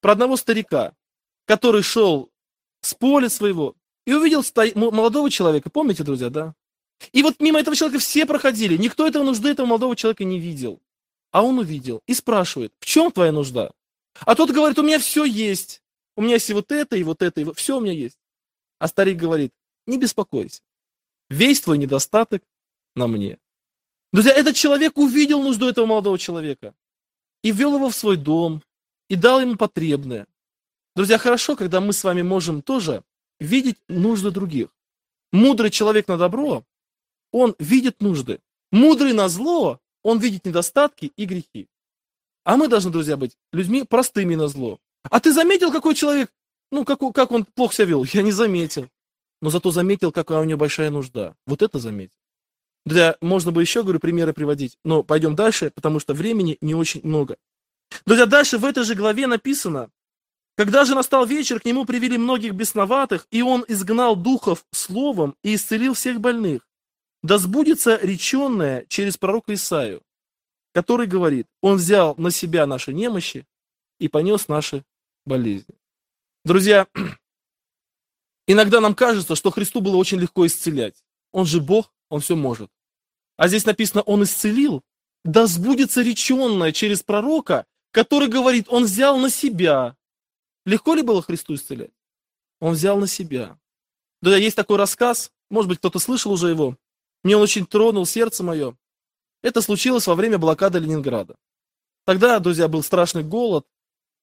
про 0.00 0.12
одного 0.12 0.36
старика, 0.36 0.94
который 1.46 1.82
шел 1.82 2.30
с 2.80 2.94
поля 2.94 3.28
своего 3.28 3.76
и 4.06 4.14
увидел 4.14 4.42
молодого 4.74 5.30
человека. 5.30 5.70
Помните, 5.70 6.02
друзья, 6.02 6.30
да? 6.30 6.54
И 7.12 7.22
вот 7.22 7.40
мимо 7.40 7.60
этого 7.60 7.76
человека 7.76 8.00
все 8.00 8.26
проходили. 8.26 8.76
Никто 8.76 9.06
этого 9.06 9.22
нужды 9.22 9.50
этого 9.50 9.66
молодого 9.66 9.96
человека 9.96 10.24
не 10.24 10.38
видел. 10.38 10.80
А 11.32 11.42
он 11.42 11.58
увидел 11.58 12.02
и 12.06 12.14
спрашивает, 12.14 12.72
в 12.80 12.86
чем 12.86 13.12
твоя 13.12 13.32
нужда? 13.32 13.70
А 14.20 14.34
тот 14.34 14.50
говорит, 14.50 14.78
у 14.78 14.82
меня 14.82 14.98
все 14.98 15.24
есть. 15.24 15.82
У 16.16 16.22
меня 16.22 16.34
есть 16.34 16.50
и 16.50 16.54
вот 16.54 16.72
это, 16.72 16.96
и 16.96 17.02
вот 17.02 17.22
это, 17.22 17.40
и 17.40 17.44
вот, 17.44 17.58
все 17.58 17.78
у 17.78 17.80
меня 17.80 17.92
есть. 17.92 18.18
А 18.78 18.88
старик 18.88 19.16
говорит, 19.16 19.52
не 19.86 19.98
беспокойся. 19.98 20.60
Весь 21.28 21.60
твой 21.60 21.78
недостаток 21.78 22.42
на 22.96 23.06
мне. 23.06 23.38
Друзья, 24.12 24.32
этот 24.32 24.56
человек 24.56 24.98
увидел 24.98 25.42
нужду 25.42 25.68
этого 25.68 25.86
молодого 25.86 26.18
человека 26.18 26.74
и 27.42 27.52
ввел 27.52 27.76
его 27.76 27.90
в 27.90 27.94
свой 27.94 28.16
дом, 28.16 28.62
и 29.08 29.16
дал 29.16 29.40
ему 29.40 29.56
потребное. 29.56 30.26
Друзья, 30.96 31.18
хорошо, 31.18 31.56
когда 31.56 31.80
мы 31.80 31.92
с 31.92 32.02
вами 32.02 32.22
можем 32.22 32.62
тоже 32.62 33.04
видеть 33.38 33.78
нужды 33.88 34.30
других. 34.30 34.68
Мудрый 35.32 35.70
человек 35.70 36.08
на 36.08 36.18
добро, 36.18 36.64
он 37.32 37.54
видит 37.58 38.00
нужды. 38.00 38.40
Мудрый 38.72 39.12
на 39.12 39.28
зло, 39.28 39.80
он 40.02 40.18
видит 40.18 40.44
недостатки 40.44 41.12
и 41.16 41.24
грехи. 41.24 41.68
А 42.44 42.56
мы 42.56 42.68
должны, 42.68 42.90
друзья, 42.90 43.16
быть 43.16 43.36
людьми 43.52 43.84
простыми 43.84 44.34
на 44.34 44.48
зло. 44.48 44.78
А 45.04 45.20
ты 45.20 45.32
заметил, 45.32 45.72
какой 45.72 45.94
человек, 45.94 46.32
ну, 46.70 46.84
как, 46.84 47.00
как 47.14 47.32
он 47.32 47.44
плохо 47.44 47.74
себя 47.74 47.86
вел? 47.86 48.04
Я 48.12 48.22
не 48.22 48.32
заметил. 48.32 48.88
Но 49.42 49.50
зато 49.50 49.70
заметил, 49.70 50.12
какая 50.12 50.40
у 50.40 50.44
него 50.44 50.58
большая 50.58 50.90
нужда. 50.90 51.34
Вот 51.46 51.62
это 51.62 51.78
заметил. 51.78 52.16
Друзья, 52.84 53.16
можно 53.20 53.52
бы 53.52 53.60
еще, 53.60 53.82
говорю, 53.82 54.00
примеры 54.00 54.32
приводить, 54.32 54.78
но 54.84 55.02
пойдем 55.02 55.34
дальше, 55.34 55.70
потому 55.74 56.00
что 56.00 56.14
времени 56.14 56.56
не 56.60 56.74
очень 56.74 57.00
много. 57.04 57.36
Друзья, 58.06 58.26
дальше 58.26 58.58
в 58.58 58.64
этой 58.64 58.84
же 58.84 58.94
главе 58.94 59.26
написано, 59.26 59.90
когда 60.56 60.84
же 60.84 60.94
настал 60.94 61.26
вечер, 61.26 61.60
к 61.60 61.64
нему 61.64 61.84
привели 61.84 62.18
многих 62.18 62.52
бесноватых, 62.52 63.26
и 63.30 63.42
он 63.42 63.64
изгнал 63.68 64.16
духов 64.16 64.64
словом 64.72 65.36
и 65.42 65.54
исцелил 65.54 65.94
всех 65.94 66.20
больных. 66.20 66.66
Да 67.22 67.38
сбудется 67.38 67.98
реченное 68.00 68.86
через 68.88 69.18
пророка 69.18 69.52
Исаию, 69.54 70.02
который 70.72 71.06
говорит, 71.06 71.46
он 71.60 71.76
взял 71.76 72.14
на 72.16 72.30
себя 72.30 72.66
наши 72.66 72.92
немощи 72.92 73.46
и 73.98 74.08
понес 74.08 74.48
наши 74.48 74.84
болезни. 75.26 75.74
Друзья, 76.44 76.86
иногда 78.46 78.80
нам 78.80 78.94
кажется, 78.94 79.36
что 79.36 79.50
Христу 79.50 79.80
было 79.80 79.96
очень 79.96 80.18
легко 80.18 80.46
исцелять. 80.46 81.04
Он 81.32 81.44
же 81.44 81.60
Бог, 81.60 81.92
он 82.08 82.20
все 82.20 82.36
может. 82.36 82.70
А 83.36 83.48
здесь 83.48 83.66
написано, 83.66 84.02
он 84.02 84.22
исцелил. 84.22 84.82
Да 85.22 85.46
сбудется 85.46 86.00
реченное 86.00 86.72
через 86.72 87.02
пророка, 87.02 87.66
который 87.90 88.28
говорит, 88.28 88.66
он 88.68 88.84
взял 88.84 89.18
на 89.18 89.28
себя. 89.28 89.96
Легко 90.64 90.94
ли 90.94 91.02
было 91.02 91.20
Христу 91.22 91.54
исцелять? 91.54 91.92
Он 92.60 92.72
взял 92.72 92.98
на 92.98 93.06
себя. 93.06 93.58
Да, 94.22 94.36
есть 94.36 94.56
такой 94.56 94.78
рассказ, 94.78 95.30
может 95.50 95.68
быть, 95.68 95.78
кто-то 95.78 95.98
слышал 95.98 96.32
уже 96.32 96.48
его. 96.48 96.76
Мне 97.22 97.36
он 97.36 97.42
очень 97.42 97.66
тронул 97.66 98.06
сердце 98.06 98.42
мое. 98.42 98.76
Это 99.42 99.62
случилось 99.62 100.06
во 100.06 100.14
время 100.14 100.38
блокады 100.38 100.78
Ленинграда. 100.78 101.36
Тогда, 102.06 102.38
друзья, 102.38 102.68
был 102.68 102.82
страшный 102.82 103.22
голод, 103.22 103.66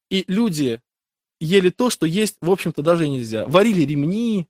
и 0.10 0.25
люди 0.27 0.81
ели 1.39 1.69
то, 1.69 1.89
что 1.89 2.05
есть, 2.05 2.38
в 2.41 2.51
общем-то, 2.51 2.81
даже 2.81 3.05
и 3.05 3.10
нельзя. 3.10 3.45
Варили 3.45 3.81
ремни, 3.83 4.47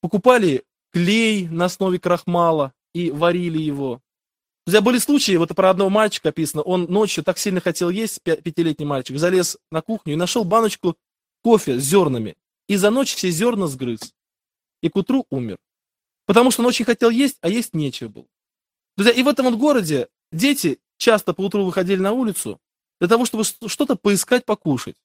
покупали 0.00 0.64
клей 0.92 1.48
на 1.48 1.66
основе 1.66 1.98
крахмала 1.98 2.72
и 2.94 3.10
варили 3.10 3.58
его. 3.58 4.00
Друзья, 4.66 4.80
были 4.80 4.98
случаи, 4.98 5.36
вот 5.36 5.54
про 5.54 5.70
одного 5.70 5.90
мальчика 5.90 6.30
описано, 6.30 6.62
он 6.62 6.84
ночью 6.84 7.22
так 7.22 7.38
сильно 7.38 7.60
хотел 7.60 7.90
есть, 7.90 8.22
пятилетний 8.22 8.86
мальчик, 8.86 9.18
залез 9.18 9.58
на 9.70 9.82
кухню 9.82 10.14
и 10.14 10.16
нашел 10.16 10.44
баночку 10.44 10.96
кофе 11.42 11.78
с 11.78 11.82
зернами. 11.82 12.34
И 12.66 12.76
за 12.76 12.90
ночь 12.90 13.14
все 13.14 13.30
зерна 13.30 13.66
сгрыз. 13.66 14.14
И 14.80 14.88
к 14.88 14.96
утру 14.96 15.26
умер. 15.28 15.58
Потому 16.26 16.50
что 16.50 16.62
он 16.62 16.66
очень 16.66 16.84
хотел 16.84 17.10
есть, 17.10 17.38
а 17.40 17.48
есть 17.48 17.74
нечего 17.74 18.08
было. 18.08 18.26
Друзья, 18.96 19.12
и 19.12 19.22
в 19.22 19.28
этом 19.28 19.46
вот 19.46 19.58
городе 19.58 20.08
дети 20.32 20.78
часто 20.96 21.34
по 21.34 21.42
утру 21.42 21.64
выходили 21.64 22.00
на 22.00 22.12
улицу 22.12 22.60
для 23.00 23.08
того, 23.08 23.24
чтобы 23.24 23.44
что-то 23.44 23.96
поискать, 23.96 24.44
покушать. 24.44 24.96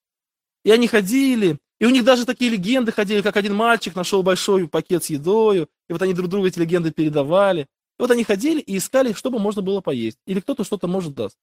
И 0.64 0.70
они 0.70 0.86
ходили, 0.88 1.58
и 1.80 1.86
у 1.86 1.90
них 1.90 2.04
даже 2.04 2.26
такие 2.26 2.50
легенды 2.50 2.92
ходили, 2.92 3.22
как 3.22 3.36
один 3.36 3.54
мальчик 3.54 3.94
нашел 3.94 4.22
большой 4.22 4.68
пакет 4.68 5.04
с 5.04 5.10
едой, 5.10 5.68
и 5.88 5.92
вот 5.92 6.02
они 6.02 6.14
друг 6.14 6.28
другу 6.28 6.46
эти 6.46 6.58
легенды 6.58 6.90
передавали. 6.90 7.62
И 7.62 8.02
вот 8.02 8.10
они 8.10 8.24
ходили 8.24 8.60
и 8.60 8.76
искали, 8.76 9.12
чтобы 9.12 9.38
можно 9.38 9.62
было 9.62 9.80
поесть. 9.80 10.18
Или 10.26 10.40
кто-то 10.40 10.64
что-то 10.64 10.88
может 10.88 11.14
даст. 11.14 11.36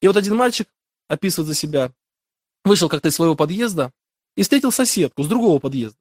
И 0.00 0.06
вот 0.06 0.16
один 0.16 0.36
мальчик 0.36 0.68
описывает 1.08 1.48
за 1.48 1.54
себя. 1.54 1.92
Вышел 2.64 2.88
как-то 2.88 3.08
из 3.08 3.14
своего 3.14 3.36
подъезда 3.36 3.92
и 4.34 4.42
встретил 4.42 4.72
соседку 4.72 5.22
с 5.22 5.28
другого 5.28 5.58
подъезда. 5.58 5.98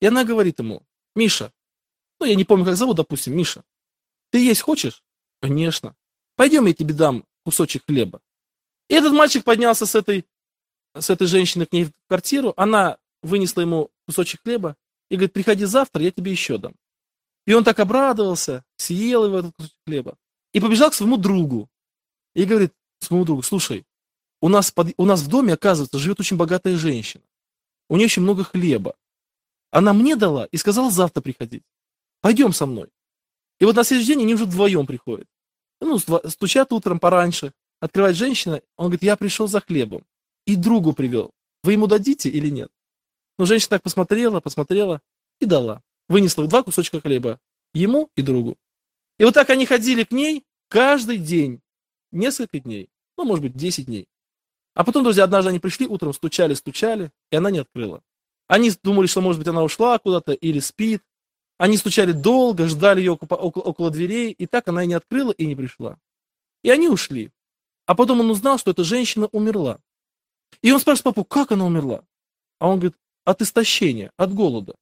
И 0.00 0.06
она 0.06 0.24
говорит 0.24 0.58
ему, 0.58 0.82
Миша, 1.14 1.52
ну 2.24 2.30
я 2.30 2.36
не 2.36 2.44
помню, 2.44 2.64
как 2.64 2.76
зовут, 2.76 2.96
допустим, 2.96 3.36
Миша, 3.36 3.62
ты 4.30 4.42
есть 4.42 4.62
хочешь? 4.62 5.02
Конечно. 5.42 5.94
Пойдем, 6.36 6.64
я 6.64 6.72
тебе 6.72 6.94
дам 6.94 7.24
кусочек 7.44 7.84
хлеба. 7.84 8.22
И 8.88 8.94
этот 8.94 9.12
мальчик 9.12 9.44
поднялся 9.44 9.84
с 9.84 9.94
этой, 9.94 10.24
с 10.98 11.10
этой 11.10 11.26
женщиной 11.26 11.66
к 11.66 11.72
ней 11.72 11.84
в 11.84 11.92
квартиру, 12.08 12.54
она 12.56 12.96
вынесла 13.22 13.60
ему 13.60 13.90
кусочек 14.06 14.40
хлеба 14.42 14.74
и 15.10 15.16
говорит, 15.16 15.34
приходи 15.34 15.66
завтра, 15.66 16.02
я 16.02 16.10
тебе 16.10 16.32
еще 16.32 16.56
дам. 16.56 16.74
И 17.46 17.52
он 17.52 17.62
так 17.62 17.78
обрадовался, 17.78 18.64
съел 18.76 19.26
его 19.26 19.40
этот 19.40 19.52
кусок 19.54 19.74
хлеба. 19.86 20.16
И 20.54 20.60
побежал 20.60 20.90
к 20.90 20.94
своему 20.94 21.18
другу. 21.18 21.68
И 22.34 22.46
говорит 22.46 22.72
своему 23.00 23.26
другу, 23.26 23.42
слушай, 23.42 23.84
у 24.40 24.48
нас, 24.48 24.70
под, 24.70 24.94
у 24.96 25.04
нас 25.04 25.20
в 25.20 25.28
доме, 25.28 25.52
оказывается, 25.52 25.98
живет 25.98 26.20
очень 26.20 26.38
богатая 26.38 26.78
женщина. 26.78 27.22
У 27.90 27.96
нее 27.96 28.06
очень 28.06 28.22
много 28.22 28.44
хлеба. 28.44 28.96
Она 29.70 29.92
мне 29.92 30.16
дала 30.16 30.46
и 30.46 30.56
сказала 30.56 30.90
завтра 30.90 31.20
приходить. 31.20 31.64
Пойдем 32.24 32.54
со 32.54 32.64
мной. 32.64 32.88
И 33.60 33.66
вот 33.66 33.76
на 33.76 33.84
следующий 33.84 34.14
день 34.14 34.22
они 34.22 34.34
уже 34.34 34.46
вдвоем 34.46 34.86
приходят. 34.86 35.26
Ну, 35.82 35.98
стучат 35.98 36.72
утром 36.72 36.98
пораньше, 36.98 37.52
открывает 37.80 38.16
женщина, 38.16 38.62
он 38.78 38.86
говорит, 38.86 39.02
я 39.02 39.16
пришел 39.16 39.46
за 39.46 39.60
хлебом. 39.60 40.06
И 40.46 40.56
другу 40.56 40.94
привел. 40.94 41.32
Вы 41.62 41.72
ему 41.72 41.86
дадите 41.86 42.30
или 42.30 42.48
нет? 42.48 42.70
Но 43.38 43.44
женщина 43.44 43.70
так 43.76 43.82
посмотрела, 43.82 44.40
посмотрела 44.40 45.02
и 45.38 45.44
дала 45.44 45.82
вынесла 46.08 46.46
два 46.46 46.62
кусочка 46.62 47.00
хлеба 47.00 47.40
ему 47.72 48.10
и 48.16 48.22
другу. 48.22 48.56
И 49.18 49.24
вот 49.24 49.34
так 49.34 49.50
они 49.50 49.66
ходили 49.66 50.04
к 50.04 50.12
ней 50.12 50.44
каждый 50.68 51.18
день, 51.18 51.60
несколько 52.12 52.60
дней, 52.60 52.88
ну, 53.16 53.24
может 53.24 53.42
быть, 53.42 53.54
10 53.54 53.86
дней. 53.86 54.06
А 54.74 54.84
потом, 54.84 55.04
друзья, 55.04 55.24
однажды 55.24 55.50
они 55.50 55.60
пришли, 55.60 55.86
утром 55.86 56.12
стучали, 56.12 56.54
стучали, 56.54 57.10
и 57.30 57.36
она 57.36 57.50
не 57.50 57.58
открыла. 57.58 58.02
Они 58.48 58.72
думали, 58.82 59.06
что, 59.06 59.20
может 59.20 59.38
быть, 59.38 59.48
она 59.48 59.62
ушла 59.62 59.98
куда-то 59.98 60.32
или 60.32 60.58
спит. 60.58 61.02
Они 61.56 61.76
стучали 61.76 62.12
долго, 62.12 62.68
ждали 62.68 63.00
ее 63.00 63.12
около, 63.12 63.38
около 63.38 63.90
дверей, 63.90 64.32
и 64.32 64.46
так 64.46 64.68
она 64.68 64.84
и 64.84 64.86
не 64.86 64.94
открыла, 64.94 65.30
и 65.32 65.46
не 65.46 65.54
пришла. 65.54 65.98
И 66.62 66.70
они 66.70 66.88
ушли. 66.88 67.30
А 67.86 67.94
потом 67.94 68.20
он 68.20 68.30
узнал, 68.30 68.58
что 68.58 68.70
эта 68.70 68.82
женщина 68.82 69.28
умерла. 69.32 69.78
И 70.62 70.72
он 70.72 70.80
спрашивает 70.80 71.04
папу, 71.14 71.24
как 71.24 71.52
она 71.52 71.66
умерла? 71.66 72.04
А 72.58 72.68
он 72.68 72.78
говорит, 72.78 72.96
от 73.24 73.42
истощения, 73.42 74.10
от 74.16 74.32
голода. 74.32 74.74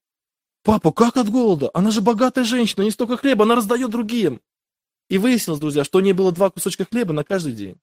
Папа, 0.63 0.93
как 0.93 1.17
от 1.17 1.29
голода? 1.29 1.71
Она 1.75 1.91
же 1.91 2.01
богатая 2.01 2.45
женщина, 2.45 2.83
не 2.83 2.91
столько 2.91 3.17
хлеба, 3.17 3.45
она 3.45 3.57
раздает 3.57 3.91
другим. 3.91 4.41
И 5.09 5.19
выяснилось, 5.19 5.61
друзья, 5.61 5.85
что 5.85 5.99
у 5.99 6.01
нее 6.01 6.15
было 6.15 6.33
два 6.33 6.51
кусочка 6.51 6.85
хлеба 6.85 7.13
на 7.13 7.25
каждый 7.25 7.53
день. 7.53 7.77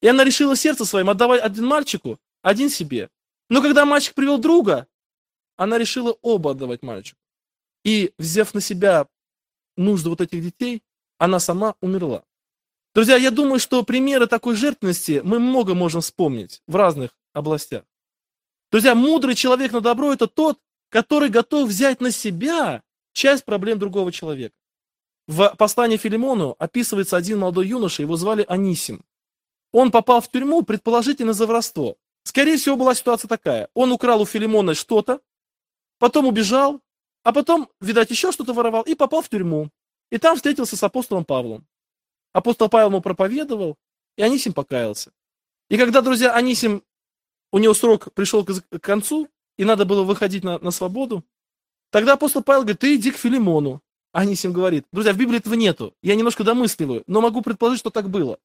И 0.00 0.08
она 0.08 0.24
решила 0.24 0.56
сердце 0.56 0.84
своим 0.84 1.10
отдавать 1.10 1.42
один 1.42 1.66
мальчику, 1.66 2.18
один 2.42 2.70
себе. 2.70 3.10
Но 3.48 3.62
когда 3.62 3.84
мальчик 3.84 4.14
привел 4.14 4.38
друга, 4.38 4.88
она 5.56 5.78
решила 5.78 6.16
оба 6.22 6.52
отдавать 6.52 6.82
мальчику. 6.82 7.21
И, 7.84 8.12
взяв 8.18 8.54
на 8.54 8.60
себя 8.60 9.06
нужды 9.76 10.08
вот 10.08 10.20
этих 10.20 10.42
детей, 10.42 10.82
она 11.18 11.40
сама 11.40 11.74
умерла. 11.80 12.24
Друзья, 12.94 13.16
я 13.16 13.30
думаю, 13.30 13.58
что 13.58 13.82
примеры 13.82 14.26
такой 14.26 14.54
жертвенности 14.54 15.22
мы 15.24 15.38
много 15.38 15.74
можем 15.74 16.00
вспомнить 16.00 16.62
в 16.66 16.76
разных 16.76 17.10
областях. 17.32 17.84
Друзья, 18.70 18.94
мудрый 18.94 19.34
человек 19.34 19.72
на 19.72 19.80
добро– 19.80 20.12
это 20.14 20.26
тот, 20.26 20.58
который 20.90 21.30
готов 21.30 21.68
взять 21.68 22.00
на 22.00 22.10
себя 22.10 22.82
часть 23.12 23.44
проблем 23.44 23.78
другого 23.78 24.12
человека. 24.12 24.54
В 25.26 25.54
послании 25.56 25.96
Филимону 25.96 26.56
описывается 26.58 27.16
один 27.16 27.38
молодой 27.38 27.68
юноша, 27.68 28.02
его 28.02 28.16
звали 28.16 28.44
Анисим. 28.48 29.02
Он 29.72 29.90
попал 29.90 30.20
в 30.20 30.30
тюрьму, 30.30 30.62
предположительно, 30.62 31.32
за 31.32 31.46
воровство. 31.46 31.96
Скорее 32.24 32.56
всего, 32.56 32.76
была 32.76 32.94
ситуация 32.94 33.28
такая. 33.28 33.68
Он 33.74 33.92
украл 33.92 34.20
у 34.20 34.26
Филимона 34.26 34.74
что-то, 34.74 35.20
потом 35.98 36.26
убежал, 36.26 36.80
а 37.22 37.32
потом, 37.32 37.68
видать, 37.80 38.10
еще 38.10 38.32
что-то 38.32 38.52
воровал 38.52 38.82
и 38.82 38.94
попал 38.94 39.22
в 39.22 39.28
тюрьму. 39.28 39.70
И 40.10 40.18
там 40.18 40.36
встретился 40.36 40.76
с 40.76 40.82
апостолом 40.82 41.24
Павлом. 41.24 41.66
Апостол 42.32 42.68
Павел 42.68 42.88
ему 42.88 43.00
проповедовал, 43.00 43.76
и 44.16 44.22
Анисим 44.22 44.52
покаялся. 44.52 45.12
И 45.68 45.76
когда, 45.76 46.00
друзья, 46.02 46.34
Анисим, 46.34 46.82
у 47.52 47.58
него 47.58 47.74
срок 47.74 48.12
пришел 48.14 48.44
к 48.44 48.78
концу, 48.80 49.28
и 49.56 49.64
надо 49.64 49.84
было 49.84 50.02
выходить 50.02 50.44
на, 50.44 50.58
на 50.58 50.70
свободу. 50.70 51.24
Тогда 51.90 52.14
апостол 52.14 52.42
Павел 52.42 52.62
говорит, 52.62 52.80
ты 52.80 52.94
иди 52.96 53.10
к 53.10 53.16
Филимону. 53.16 53.82
Анисим 54.12 54.52
говорит, 54.52 54.86
друзья, 54.92 55.12
в 55.12 55.16
Библии 55.16 55.38
этого 55.38 55.54
нету. 55.54 55.94
Я 56.02 56.14
немножко 56.14 56.44
домысливаю, 56.44 57.02
но 57.06 57.20
могу 57.20 57.42
предположить, 57.42 57.80
что 57.80 57.90
так 57.90 58.10
было. 58.10 58.38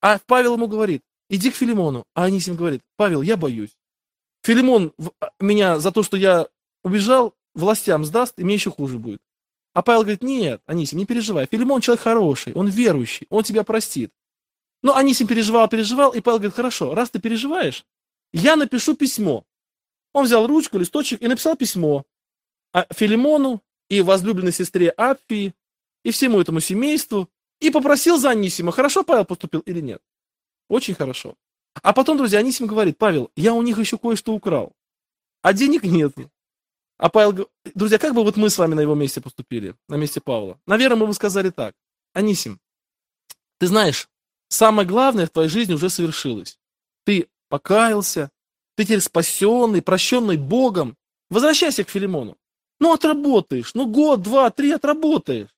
А 0.00 0.18
Павел 0.26 0.54
ему 0.54 0.66
говорит, 0.66 1.02
иди 1.28 1.50
к 1.50 1.56
Филимону. 1.56 2.04
А 2.14 2.24
Анисим 2.24 2.56
говорит, 2.56 2.82
Павел, 2.96 3.22
я 3.22 3.36
боюсь. 3.36 3.76
Филимон 4.42 4.92
а, 5.20 5.30
меня 5.40 5.78
за 5.78 5.90
то, 5.92 6.02
что 6.02 6.16
я 6.16 6.48
убежал, 6.84 7.34
властям 7.56 8.04
сдаст, 8.04 8.38
и 8.38 8.44
мне 8.44 8.54
еще 8.54 8.70
хуже 8.70 8.98
будет. 8.98 9.20
А 9.74 9.82
Павел 9.82 10.02
говорит, 10.02 10.22
нет, 10.22 10.62
Анисим, 10.66 10.98
не 10.98 11.06
переживай. 11.06 11.46
Филимон 11.50 11.80
человек 11.80 12.02
хороший, 12.02 12.52
он 12.54 12.68
верующий, 12.68 13.26
он 13.30 13.42
тебя 13.42 13.64
простит. 13.64 14.12
Но 14.82 14.96
Анисим 14.96 15.26
переживал, 15.26 15.68
переживал, 15.68 16.12
и 16.12 16.20
Павел 16.20 16.38
говорит, 16.38 16.54
хорошо, 16.54 16.94
раз 16.94 17.10
ты 17.10 17.18
переживаешь, 17.18 17.84
я 18.32 18.56
напишу 18.56 18.94
письмо 18.94 19.44
он 20.16 20.24
взял 20.24 20.46
ручку, 20.46 20.78
листочек 20.78 21.20
и 21.20 21.28
написал 21.28 21.56
письмо 21.56 22.04
Филимону 22.90 23.62
и 23.90 24.00
возлюбленной 24.00 24.52
сестре 24.52 24.88
Апфии 24.88 25.54
и 26.04 26.10
всему 26.10 26.40
этому 26.40 26.60
семейству, 26.60 27.28
и 27.60 27.70
попросил 27.70 28.16
за 28.16 28.30
Анисима, 28.30 28.72
хорошо 28.72 29.04
Павел 29.04 29.26
поступил 29.26 29.60
или 29.60 29.80
нет. 29.80 30.00
Очень 30.70 30.94
хорошо. 30.94 31.34
А 31.82 31.92
потом, 31.92 32.16
друзья, 32.16 32.38
Анисим 32.38 32.66
говорит, 32.66 32.96
Павел, 32.96 33.30
я 33.36 33.52
у 33.52 33.60
них 33.60 33.78
еще 33.78 33.98
кое-что 33.98 34.32
украл, 34.32 34.72
а 35.42 35.52
денег 35.52 35.82
нет. 35.84 36.14
А 36.98 37.10
Павел 37.10 37.48
друзья, 37.74 37.98
как 37.98 38.14
бы 38.14 38.24
вот 38.24 38.36
мы 38.36 38.48
с 38.48 38.56
вами 38.56 38.74
на 38.74 38.80
его 38.80 38.94
месте 38.94 39.20
поступили, 39.20 39.74
на 39.88 39.96
месте 39.96 40.20
Павла? 40.20 40.58
Наверное, 40.66 40.96
мы 40.96 41.06
бы 41.06 41.14
сказали 41.14 41.50
так. 41.50 41.74
Анисим, 42.14 42.58
ты 43.58 43.66
знаешь, 43.66 44.08
самое 44.48 44.88
главное 44.88 45.26
в 45.26 45.30
твоей 45.30 45.50
жизни 45.50 45.74
уже 45.74 45.90
совершилось. 45.90 46.58
Ты 47.04 47.28
покаялся, 47.48 48.30
ты 48.76 48.84
теперь 48.84 49.00
спасенный, 49.00 49.82
прощенный 49.82 50.38
Богом. 50.38 50.96
Возвращайся 51.28 51.84
к 51.84 51.90
Филимону. 51.90 52.36
Ну, 52.80 52.92
отработаешь. 52.92 53.74
Ну, 53.74 53.86
год, 53.86 54.22
два, 54.22 54.50
три 54.50 54.70
отработаешь. 54.72 55.48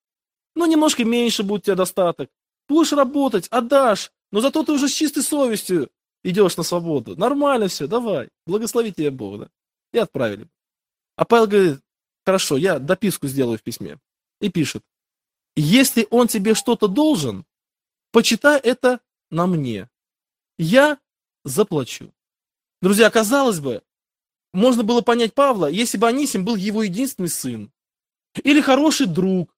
Ну, 0.55 0.67
немножко 0.67 1.05
меньше 1.05 1.43
будет 1.43 1.63
у 1.63 1.65
тебя 1.67 1.75
достаток. 1.77 2.31
Будешь 2.69 2.93
работать, 2.93 3.49
отдашь. 3.49 4.11
Но 4.31 4.41
зато 4.41 4.63
ты 4.63 4.73
уже 4.73 4.89
с 4.89 4.93
чистой 4.93 5.23
совестью 5.23 5.89
идешь 6.23 6.57
на 6.57 6.63
свободу. 6.63 7.17
Нормально 7.17 7.69
все, 7.69 7.87
давай. 7.87 8.29
Благослови 8.47 8.93
тебя 8.93 9.11
Бог, 9.11 9.41
да. 9.41 9.49
И 9.93 9.99
отправили. 9.99 10.49
А 11.19 11.25
Павел 11.25 11.49
говорит, 11.49 11.81
хорошо, 12.25 12.57
я 12.57 12.79
дописку 12.79 13.27
сделаю 13.27 13.59
в 13.59 13.63
письме. 13.63 13.99
И 14.41 14.51
пишет, 14.51 14.85
если 15.57 16.07
он 16.11 16.29
тебе 16.29 16.55
что-то 16.55 16.87
должен, 16.87 17.45
почитай 18.13 18.61
это 18.61 19.01
на 19.29 19.49
мне. 19.49 19.91
Я 20.59 21.01
заплачу. 21.45 22.13
Друзья, 22.81 23.11
казалось 23.11 23.59
бы, 23.59 23.83
можно 24.53 24.85
было 24.85 25.01
понять 25.01 25.35
Павла, 25.35 25.67
если 25.67 25.99
бы 25.99 26.07
Анисим 26.07 26.45
был 26.45 26.55
его 26.55 26.85
единственный 26.85 27.29
сын, 27.29 27.73
или 28.45 28.61
хороший 28.61 29.09
друг, 29.09 29.53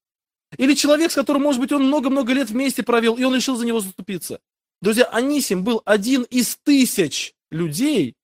или 0.56 0.74
человек, 0.74 1.12
с 1.12 1.14
которым, 1.14 1.42
может 1.42 1.60
быть, 1.60 1.72
он 1.72 1.84
много-много 1.84 2.32
лет 2.32 2.48
вместе 2.48 2.82
провел, 2.82 3.16
и 3.16 3.24
он 3.24 3.34
решил 3.34 3.56
за 3.56 3.66
него 3.66 3.80
заступиться. 3.80 4.40
Друзья, 4.80 5.04
Анисим 5.12 5.62
был 5.62 5.82
один 5.84 6.22
из 6.22 6.56
тысяч 6.56 7.34
людей, 7.50 8.16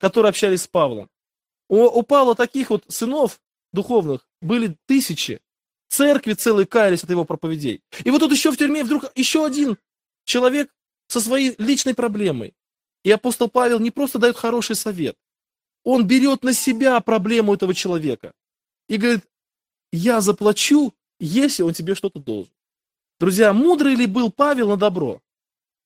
которые 0.00 0.30
общались 0.30 0.62
с 0.62 0.66
Павлом. 0.66 1.08
У, 1.70 1.84
у 1.84 2.02
Павла 2.02 2.34
таких 2.34 2.70
вот 2.70 2.84
сынов 2.88 3.40
духовных 3.72 4.26
были 4.42 4.76
тысячи. 4.86 5.40
Церкви 5.88 6.34
целые 6.34 6.66
каялись 6.66 7.04
от 7.04 7.10
его 7.10 7.24
проповедей. 7.24 7.80
И 8.04 8.10
вот 8.10 8.18
тут 8.18 8.32
еще 8.32 8.50
в 8.50 8.56
тюрьме 8.56 8.82
вдруг 8.82 9.04
еще 9.14 9.46
один 9.46 9.78
человек 10.24 10.68
со 11.06 11.20
своей 11.20 11.54
личной 11.58 11.94
проблемой. 11.94 12.54
И 13.04 13.10
апостол 13.12 13.48
Павел 13.48 13.78
не 13.78 13.92
просто 13.92 14.18
дает 14.18 14.36
хороший 14.36 14.74
совет, 14.74 15.16
он 15.84 16.06
берет 16.06 16.42
на 16.42 16.52
себя 16.52 17.00
проблему 17.00 17.54
этого 17.54 17.72
человека 17.72 18.32
и 18.88 18.96
говорит, 18.96 19.24
я 19.92 20.20
заплачу, 20.20 20.92
если 21.20 21.62
он 21.62 21.72
тебе 21.72 21.94
что-то 21.94 22.18
должен. 22.18 22.52
Друзья, 23.20 23.52
мудрый 23.52 23.94
ли 23.94 24.06
был 24.06 24.32
Павел 24.32 24.70
на 24.70 24.76
добро? 24.76 25.22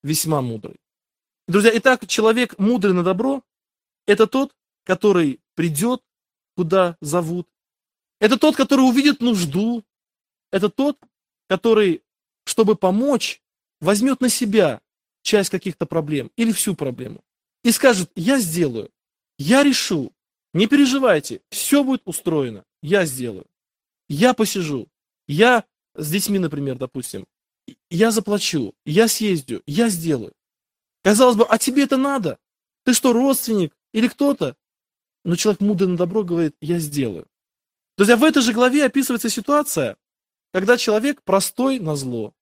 Весьма 0.03 0.41
мудрый. 0.41 0.77
Друзья, 1.47 1.71
итак, 1.75 2.07
человек 2.07 2.59
мудрый 2.59 2.95
на 2.95 3.03
добро– 3.03 3.43
это 4.07 4.27
тот, 4.27 4.55
который 4.85 5.41
придет, 5.55 6.03
куда 6.57 6.97
зовут. 7.01 7.49
Это 8.21 8.39
тот, 8.39 8.57
который 8.57 8.83
увидит 8.83 9.21
нужду. 9.21 9.85
Это 10.51 10.69
тот, 10.69 10.99
который, 11.49 12.03
чтобы 12.45 12.77
помочь, 12.77 13.43
возьмет 13.81 14.21
на 14.21 14.29
себя 14.29 14.81
часть 15.23 15.51
каких-то 15.51 15.87
проблем 15.87 16.31
или 16.37 16.53
всю 16.53 16.75
проблему. 16.75 17.25
И 17.65 17.73
скажет, 17.73 18.11
я 18.15 18.39
сделаю, 18.39 18.91
я 19.39 19.63
решу, 19.63 20.13
не 20.53 20.67
переживайте, 20.67 21.41
все 21.51 21.83
будет 21.83 22.03
устроено, 22.05 22.65
я 22.83 23.05
сделаю. 23.07 23.47
Я 24.09 24.35
посижу, 24.35 24.87
я 25.27 25.65
с 25.95 26.11
детьми, 26.11 26.39
например, 26.39 26.77
допустим, 26.77 27.27
я 27.91 28.11
заплачу, 28.11 28.75
я 28.85 29.09
съездю, 29.09 29.63
я 29.67 29.89
сделаю. 29.89 30.35
Казалось 31.03 31.37
бы, 31.37 31.45
а 31.45 31.59
тебе 31.59 31.85
это 31.85 31.97
надо? 31.97 32.39
Ты 32.85 32.93
что, 32.93 33.13
родственник 33.13 33.75
или 33.93 34.09
кто-то? 34.09 34.57
Но 35.25 35.37
человек 35.37 35.61
мудрый 35.61 35.89
на 35.89 35.97
добро 35.97 36.23
говорит, 36.23 36.55
я 36.61 36.79
сделаю. 36.79 37.27
Друзья, 37.97 38.17
в 38.17 38.25
этой 38.25 38.43
же 38.43 38.53
главе 38.53 38.85
описывается 38.85 39.31
ситуация, 39.31 39.97
когда 40.53 40.77
человек 40.77 41.23
простой 41.23 41.79
на 41.79 41.97
зло. 41.97 42.35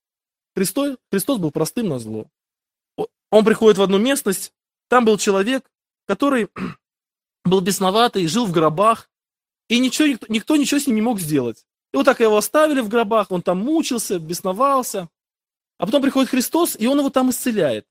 Христос, 0.55 0.97
Христос 1.11 1.39
был 1.39 1.51
простым 1.51 1.89
на 1.89 1.99
зло. 1.99 2.29
Он 3.31 3.45
приходит 3.45 3.79
в 3.79 3.83
одну 3.83 3.99
местность, 3.99 4.53
там 4.89 5.05
был 5.05 5.17
человек, 5.17 5.71
который 6.07 6.49
был 7.45 7.61
бесноватый, 7.61 8.27
жил 8.27 8.47
в 8.47 8.53
гробах, 8.53 9.11
и 9.69 9.79
ничего, 9.79 10.09
никто, 10.09 10.27
никто 10.29 10.57
ничего 10.57 10.81
с 10.81 10.87
ним 10.87 10.97
не 10.97 11.03
мог 11.03 11.21
сделать. 11.21 11.65
И 11.93 11.97
вот 11.97 12.05
так 12.05 12.21
его 12.21 12.37
оставили 12.37 12.81
в 12.81 12.89
гробах, 12.89 13.31
он 13.31 13.43
там 13.43 13.59
мучился, 13.59 14.19
бесновался. 14.19 15.09
А 15.79 15.87
потом 15.87 16.03
приходит 16.03 16.31
Христос, 16.31 16.77
и 16.79 16.87
он 16.87 16.99
его 16.99 17.11
там 17.11 17.31
исцеляет. 17.31 17.87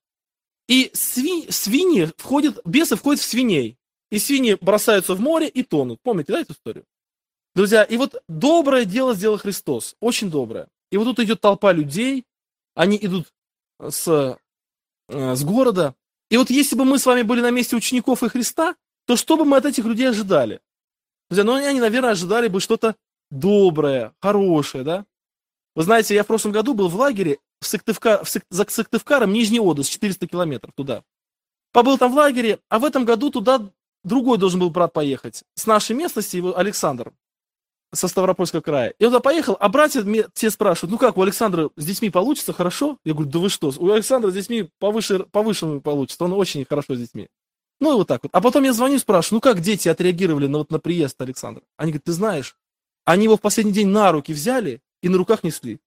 И 0.67 0.91
сви, 0.93 1.49
свиньи 1.49 2.11
входят, 2.17 2.59
бесы 2.65 2.95
входят 2.95 3.21
в 3.21 3.25
свиней. 3.25 3.77
И 4.11 4.19
свиньи 4.19 4.57
бросаются 4.61 5.15
в 5.15 5.19
море 5.19 5.47
и 5.47 5.63
тонут. 5.63 5.99
Помните, 6.03 6.33
да, 6.33 6.41
эту 6.41 6.53
историю? 6.53 6.85
Друзья, 7.55 7.83
и 7.83 7.97
вот 7.97 8.21
доброе 8.27 8.85
дело 8.85 9.15
сделал 9.15 9.37
Христос, 9.37 9.95
очень 9.99 10.29
доброе. 10.29 10.67
И 10.91 10.97
вот 10.97 11.05
тут 11.05 11.19
идет 11.19 11.41
толпа 11.41 11.71
людей, 11.71 12.25
они 12.75 12.97
идут 13.01 13.33
с 13.79 14.37
Э, 15.11 15.35
с 15.35 15.43
города. 15.43 15.93
И 16.29 16.37
вот 16.37 16.49
если 16.49 16.75
бы 16.75 16.85
мы 16.85 16.97
с 16.97 17.05
вами 17.05 17.23
были 17.23 17.41
на 17.41 17.51
месте 17.51 17.75
учеников 17.75 18.23
и 18.23 18.29
Христа, 18.29 18.75
то 19.05 19.17
что 19.17 19.35
бы 19.35 19.43
мы 19.43 19.57
от 19.57 19.65
этих 19.65 19.83
людей 19.83 20.09
ожидали? 20.09 20.61
Друзья, 21.29 21.43
ну 21.43 21.53
они, 21.55 21.79
наверное, 21.81 22.11
ожидали 22.11 22.47
бы 22.47 22.61
что-то 22.61 22.95
доброе, 23.29 24.13
хорошее, 24.21 24.83
да? 24.83 25.05
Вы 25.75 25.83
знаете, 25.83 26.15
я 26.15 26.23
в 26.23 26.27
прошлом 26.27 26.53
году 26.53 26.73
был 26.73 26.87
в 26.87 26.95
лагере 26.95 27.39
в 27.59 27.65
Сыктывкар, 27.65 28.23
в 28.23 28.29
Сык, 28.29 28.43
за 28.49 28.65
Сыктывкаром, 28.67 29.33
Нижний 29.33 29.59
Одес, 29.59 29.87
400 29.87 30.27
километров 30.27 30.73
туда. 30.75 31.03
Побыл 31.73 31.97
там 31.97 32.11
в 32.11 32.15
лагере, 32.15 32.59
а 32.69 32.79
в 32.79 32.85
этом 32.85 33.05
году 33.05 33.29
туда 33.29 33.69
другой 34.03 34.37
должен 34.37 34.59
был 34.59 34.69
брат 34.69 34.93
поехать. 34.93 35.43
С 35.55 35.65
нашей 35.65 35.95
местности, 35.95 36.37
его 36.37 36.57
Александр 36.57 37.13
со 37.93 38.07
Ставропольского 38.07 38.61
края. 38.61 38.93
И 38.99 39.05
он 39.05 39.11
туда 39.11 39.19
поехал, 39.19 39.57
а 39.59 39.67
братья 39.69 40.01
мне 40.01 40.25
все 40.33 40.49
спрашивают, 40.49 40.91
ну 40.91 40.97
как, 40.97 41.17
у 41.17 41.21
Александра 41.21 41.69
с 41.75 41.85
детьми 41.85 42.09
получится 42.09 42.53
хорошо? 42.53 42.97
Я 43.03 43.13
говорю, 43.13 43.29
да 43.29 43.39
вы 43.39 43.49
что, 43.49 43.73
у 43.77 43.91
Александра 43.91 44.31
с 44.31 44.33
детьми 44.33 44.69
повыше, 44.79 45.25
повыше 45.31 45.79
получится, 45.81 46.23
он 46.23 46.33
очень 46.33 46.65
хорошо 46.65 46.95
с 46.95 46.99
детьми. 46.99 47.27
Ну 47.79 47.93
и 47.93 47.95
вот 47.95 48.07
так 48.07 48.23
вот. 48.23 48.29
А 48.33 48.41
потом 48.41 48.63
я 48.63 48.73
звоню 48.73 48.95
и 48.95 48.99
спрашиваю, 48.99 49.37
ну 49.37 49.41
как 49.41 49.59
дети 49.59 49.89
отреагировали 49.89 50.47
на, 50.47 50.59
вот, 50.59 50.71
на 50.71 50.79
приезд 50.79 51.19
Александра? 51.21 51.63
Они 51.77 51.91
говорят, 51.91 52.05
ты 52.05 52.13
знаешь, 52.13 52.55
они 53.05 53.25
его 53.25 53.35
в 53.35 53.41
последний 53.41 53.73
день 53.73 53.87
на 53.87 54.11
руки 54.11 54.33
взяли 54.33 54.81
и 55.01 55.09
на 55.09 55.17
руках 55.17 55.43
несли. 55.43 55.79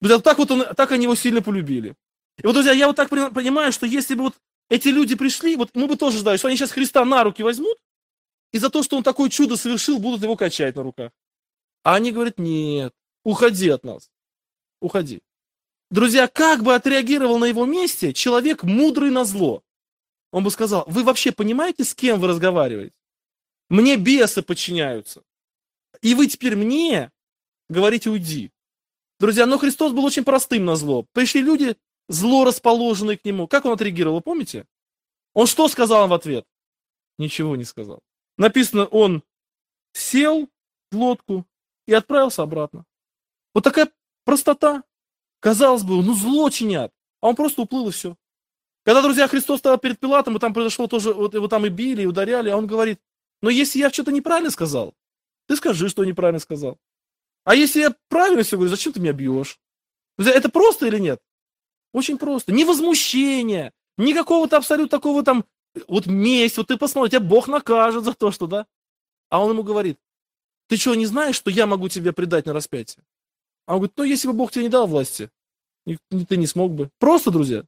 Друзья, 0.00 0.20
так 0.20 0.38
вот 0.38 0.50
он, 0.50 0.64
так 0.76 0.92
они 0.92 1.04
его 1.04 1.14
сильно 1.14 1.42
полюбили. 1.42 1.96
И 2.42 2.46
вот, 2.46 2.54
друзья, 2.54 2.72
я 2.72 2.86
вот 2.86 2.96
так 2.96 3.10
понимаю, 3.10 3.72
что 3.72 3.86
если 3.86 4.14
бы 4.14 4.24
вот 4.24 4.34
эти 4.68 4.88
люди 4.88 5.14
пришли, 5.14 5.56
вот 5.56 5.70
мы 5.74 5.86
бы 5.86 5.96
тоже 5.96 6.18
ждали, 6.18 6.36
что 6.36 6.48
они 6.48 6.56
сейчас 6.56 6.72
Христа 6.72 7.04
на 7.04 7.24
руки 7.24 7.42
возьмут, 7.42 7.78
и 8.52 8.58
за 8.58 8.70
то, 8.70 8.82
что 8.82 8.96
он 8.96 9.02
такое 9.02 9.30
чудо 9.30 9.56
совершил, 9.56 9.98
будут 9.98 10.22
его 10.22 10.36
качать 10.36 10.76
на 10.76 10.82
руках. 10.82 11.12
А 11.82 11.96
они 11.96 12.12
говорят, 12.12 12.38
нет, 12.38 12.94
уходи 13.24 13.68
от 13.68 13.84
нас, 13.84 14.10
уходи. 14.80 15.22
Друзья, 15.90 16.28
как 16.28 16.62
бы 16.62 16.74
отреагировал 16.74 17.38
на 17.38 17.44
его 17.44 17.66
месте 17.66 18.12
человек 18.12 18.62
мудрый 18.62 19.10
на 19.10 19.24
зло? 19.24 19.62
Он 20.32 20.42
бы 20.42 20.50
сказал, 20.50 20.84
вы 20.88 21.04
вообще 21.04 21.30
понимаете, 21.30 21.84
с 21.84 21.94
кем 21.94 22.20
вы 22.20 22.28
разговариваете? 22.28 22.96
Мне 23.68 23.96
бесы 23.96 24.42
подчиняются. 24.42 25.22
И 26.00 26.14
вы 26.14 26.26
теперь 26.26 26.56
мне 26.56 27.12
говорите, 27.68 28.10
уйди. 28.10 28.50
Друзья, 29.20 29.46
но 29.46 29.58
Христос 29.58 29.92
был 29.92 30.04
очень 30.04 30.24
простым 30.24 30.64
на 30.64 30.76
зло. 30.76 31.06
Пришли 31.12 31.40
люди, 31.40 31.76
зло 32.08 32.44
расположенные 32.44 33.18
к 33.18 33.24
нему. 33.24 33.48
Как 33.48 33.64
он 33.64 33.72
отреагировал, 33.72 34.20
помните? 34.20 34.66
Он 35.32 35.46
что 35.46 35.68
сказал 35.68 36.04
им 36.04 36.10
в 36.10 36.14
ответ? 36.14 36.46
Ничего 37.18 37.56
не 37.56 37.64
сказал. 37.64 38.00
Написано, 38.36 38.86
он 38.86 39.22
сел 39.92 40.48
в 40.90 40.96
лодку, 40.96 41.46
и 41.86 41.92
отправился 41.92 42.42
обратно. 42.42 42.84
Вот 43.52 43.64
такая 43.64 43.90
простота. 44.24 44.82
Казалось 45.40 45.82
бы, 45.82 46.02
ну 46.02 46.14
зло 46.14 46.48
чинят, 46.48 46.92
а 47.20 47.28
он 47.28 47.36
просто 47.36 47.62
уплыл 47.62 47.88
и 47.88 47.92
все. 47.92 48.16
Когда, 48.84 49.02
друзья, 49.02 49.28
Христос 49.28 49.58
стоял 49.58 49.78
перед 49.78 49.98
Пилатом, 49.98 50.36
и 50.36 50.40
там 50.40 50.54
произошло 50.54 50.86
тоже, 50.86 51.12
вот 51.12 51.34
его 51.34 51.48
там 51.48 51.66
и 51.66 51.68
били, 51.68 52.02
и 52.02 52.06
ударяли, 52.06 52.48
а 52.48 52.56
он 52.56 52.66
говорит, 52.66 53.00
но 53.42 53.50
если 53.50 53.78
я 53.78 53.90
что-то 53.90 54.12
неправильно 54.12 54.50
сказал, 54.50 54.94
ты 55.46 55.56
скажи, 55.56 55.88
что 55.88 56.04
неправильно 56.04 56.38
сказал. 56.38 56.78
А 57.44 57.54
если 57.54 57.80
я 57.80 57.94
правильно 58.08 58.42
все 58.42 58.56
говорю, 58.56 58.70
зачем 58.70 58.94
ты 58.94 59.00
меня 59.00 59.12
бьешь? 59.12 59.58
Это 60.16 60.48
просто 60.48 60.86
или 60.86 60.98
нет? 60.98 61.20
Очень 61.94 62.18
просто. 62.18 62.52
Ни 62.52 62.64
возмущения, 62.64 63.72
ни 63.96 64.12
какого-то 64.12 64.56
абсолютно 64.56 64.88
такого 64.88 65.22
там, 65.22 65.44
вот 65.86 66.06
месть, 66.06 66.56
вот 66.56 66.66
ты 66.66 66.76
посмотри, 66.76 67.10
тебя 67.10 67.20
Бог 67.20 67.46
накажет 67.46 68.04
за 68.04 68.14
то, 68.14 68.32
что, 68.32 68.48
да? 68.48 68.66
А 69.30 69.42
он 69.42 69.52
ему 69.52 69.62
говорит, 69.62 69.96
ты 70.68 70.76
что, 70.76 70.96
не 70.96 71.06
знаешь, 71.06 71.36
что 71.36 71.50
я 71.50 71.66
могу 71.66 71.88
тебя 71.88 72.12
предать 72.12 72.46
на 72.46 72.52
распятие? 72.52 73.04
А 73.66 73.74
он 73.74 73.78
говорит, 73.78 73.94
ну, 73.96 74.02
если 74.02 74.26
бы 74.26 74.34
Бог 74.34 74.50
тебе 74.50 74.64
не 74.64 74.70
дал 74.70 74.88
власти, 74.88 75.30
ты 75.86 76.36
не 76.36 76.48
смог 76.48 76.72
бы. 76.72 76.90
Просто, 76.98 77.30
друзья. 77.30 77.64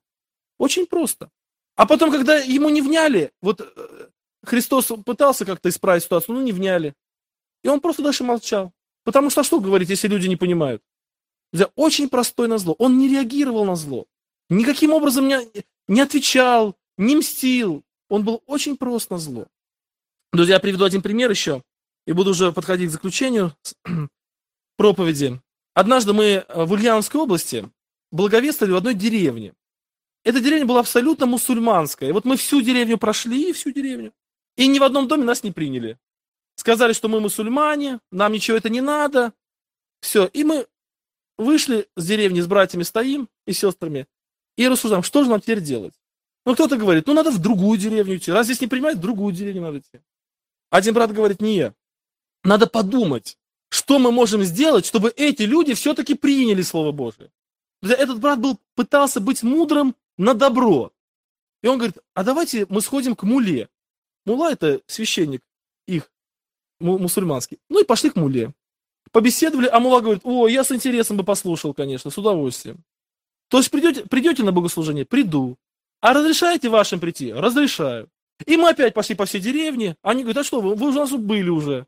Очень 0.59 0.87
просто. 0.87 1.31
А 1.77 1.87
потом, 1.87 2.11
когда 2.11 2.37
ему 2.37 2.69
не 2.69 2.83
вняли, 2.83 3.31
вот 3.41 3.61
э, 3.61 4.09
Христос 4.45 4.87
пытался 5.05 5.45
как-то 5.45 5.69
исправить 5.69 6.03
ситуацию, 6.03 6.35
ну, 6.35 6.43
не 6.43 6.53
вняли. 6.53 6.95
И 7.63 7.69
он 7.69 7.81
просто 7.81 8.03
дальше 8.03 8.25
молчал. 8.25 8.73
Потому 9.05 9.31
что 9.31 9.43
а 9.43 9.45
что 9.45 9.61
говорить, 9.61 9.89
если 9.89 10.09
люди 10.09 10.27
не 10.27 10.37
понимают? 10.37 10.83
Друзья, 11.53 11.71
очень 11.77 12.09
простой 12.09 12.49
на 12.49 12.59
зло. 12.59 12.75
Он 12.79 12.99
не 12.99 13.09
реагировал 13.09 13.65
на 13.65 13.77
зло. 13.77 14.07
Никаким 14.49 14.93
образом 14.93 15.27
не, 15.29 15.39
не 15.89 16.01
отвечал, 16.01 16.77
не 16.97 17.17
мстил. 17.17 17.83
Он 18.09 18.25
был 18.25 18.43
очень 18.47 18.77
прост 18.77 19.11
на 19.11 19.19
зло. 19.19 19.47
Друзья, 20.33 20.55
я 20.55 20.61
приведу 20.61 20.85
один 20.85 21.03
пример 21.03 21.31
еще, 21.31 21.63
и 22.07 22.13
буду 22.13 22.31
уже 22.31 22.53
подходить 22.53 22.91
к 22.91 22.93
заключению 22.93 23.57
проповеди. 24.77 25.41
Однажды 25.75 26.13
мы 26.13 26.25
э, 26.25 26.65
в 26.65 26.73
Ульяновской 26.73 27.21
области 27.21 27.69
благовествовали 28.13 28.73
в 28.73 28.77
одной 28.77 28.95
деревне. 28.95 29.55
Эта 30.25 30.41
деревня 30.41 30.67
была 30.67 30.81
абсолютно 30.81 31.27
мусульманская. 31.27 32.13
Вот 32.13 32.25
мы 32.25 32.37
всю 32.37 32.61
деревню 32.61 32.99
прошли, 32.99 33.53
всю 33.53 33.73
деревню. 33.73 34.13
И 34.57 34.67
ни 34.67 34.79
в 34.79 34.83
одном 34.83 35.07
доме 35.07 35.25
нас 35.25 35.43
не 35.43 35.53
приняли. 35.53 35.99
Сказали, 36.57 36.95
что 36.95 37.09
мы 37.09 37.21
мусульмане, 37.21 38.01
нам 38.11 38.33
ничего 38.33 38.57
это 38.57 38.69
не 38.69 38.81
надо. 38.81 39.35
Все. 40.01 40.27
И 40.27 40.45
мы 40.45 40.67
вышли 41.37 41.89
с 41.97 42.07
деревни, 42.07 42.41
с 42.41 42.47
братьями 42.47 42.83
стоим 42.83 43.29
и 43.47 43.53
сестрами. 43.53 44.07
И 44.57 44.69
рассуждаем, 44.69 45.03
что 45.03 45.23
же 45.23 45.31
нам 45.31 45.41
теперь 45.41 45.61
делать? 45.61 45.95
Ну, 46.45 46.55
кто-то 46.55 46.77
говорит, 46.77 47.07
ну, 47.07 47.15
надо 47.15 47.31
в 47.31 47.39
другую 47.39 47.79
деревню 47.79 48.17
идти. 48.17 48.33
Раз 48.33 48.47
здесь 48.47 48.61
не 48.61 48.67
принимают, 48.67 48.99
в 48.99 49.03
другую 49.03 49.35
деревню 49.35 49.63
надо 49.63 49.79
идти. 49.79 50.01
Один 50.71 50.95
брат 50.95 51.13
говорит, 51.13 51.41
не, 51.41 51.75
надо 52.45 52.67
подумать, 52.67 53.39
что 53.69 53.99
мы 53.99 54.13
можем 54.13 54.43
сделать, 54.45 54.87
чтобы 54.87 55.13
эти 55.17 55.43
люди 55.43 55.75
все-таки 55.75 56.15
приняли 56.15 56.63
Слово 56.63 56.93
Божие. 56.93 57.31
Этот 57.83 58.21
брат 58.21 58.41
был, 58.41 58.59
пытался 58.75 59.21
быть 59.21 59.43
мудрым 59.43 59.95
на 60.17 60.35
добро. 60.35 60.93
И 61.63 61.69
он 61.69 61.79
говорит, 61.79 61.99
а 62.15 62.25
давайте 62.25 62.67
мы 62.69 62.81
сходим 62.81 63.17
к 63.17 63.25
муле. 63.25 63.69
Мула 64.25 64.53
это 64.53 64.81
священник 64.87 65.43
их, 65.87 66.11
мусульманский. 66.81 67.59
Ну 67.69 67.81
и 67.81 67.85
пошли 67.85 68.11
к 68.11 68.17
муле. 68.17 68.53
Побеседовали, 69.13 69.67
а 69.67 69.79
мула 69.81 70.01
говорит, 70.01 70.23
о, 70.25 70.49
я 70.49 70.65
с 70.65 70.73
интересом 70.73 71.17
бы 71.17 71.25
послушал, 71.25 71.75
конечно, 71.75 72.11
с 72.11 72.19
удовольствием. 72.19 72.85
То 73.49 73.59
есть 73.59 73.71
придете, 73.71 74.05
придете 74.05 74.43
на 74.43 74.53
богослужение? 74.53 75.05
Приду. 75.05 75.57
А 76.01 76.13
разрешаете 76.13 76.69
вашим 76.69 77.01
прийти? 77.01 77.33
Разрешаю. 77.33 78.09
И 78.45 78.57
мы 78.57 78.71
опять 78.71 78.95
пошли 78.95 79.15
по 79.15 79.25
всей 79.25 79.41
деревне. 79.41 79.97
Они 80.03 80.23
говорят, 80.23 80.43
а 80.43 80.45
что, 80.45 80.61
вы, 80.61 80.75
вы 80.75 80.89
у 80.89 80.93
нас 80.93 81.11
были 81.11 81.49
уже. 81.49 81.87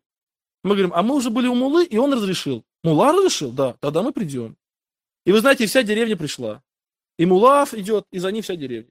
Мы 0.65 0.71
говорим, 0.71 0.93
а 0.95 1.03
мы 1.03 1.15
уже 1.15 1.31
были 1.31 1.47
у 1.47 1.55
Мулы, 1.55 1.85
и 1.85 1.99
он 1.99 2.13
разрешил. 2.13 2.65
Мула 2.83 3.13
разрешил? 3.13 3.53
Да, 3.53 3.75
тогда 3.81 4.03
мы 4.03 4.13
придем. 4.13 4.57
И 5.25 5.33
вы 5.33 5.41
знаете, 5.41 5.67
вся 5.67 5.83
деревня 5.83 6.17
пришла. 6.17 6.63
И 7.19 7.27
Мулав 7.27 7.75
идет, 7.75 8.07
и 8.13 8.19
за 8.19 8.33
ним 8.33 8.43
вся 8.43 8.57
деревня. 8.57 8.91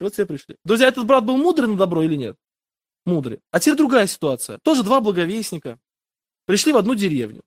И 0.00 0.04
вот 0.04 0.14
все 0.14 0.26
пришли. 0.26 0.56
Друзья, 0.64 0.88
этот 0.88 1.06
брат 1.06 1.24
был 1.24 1.36
мудрый 1.36 1.68
на 1.68 1.76
добро 1.76 2.02
или 2.02 2.16
нет? 2.16 2.36
Мудрый. 3.04 3.40
А 3.50 3.60
теперь 3.60 3.76
другая 3.76 4.06
ситуация. 4.06 4.58
Тоже 4.62 4.82
два 4.82 5.00
благовестника 5.00 5.78
пришли 6.46 6.72
в 6.72 6.76
одну 6.76 6.94
деревню. 6.94 7.42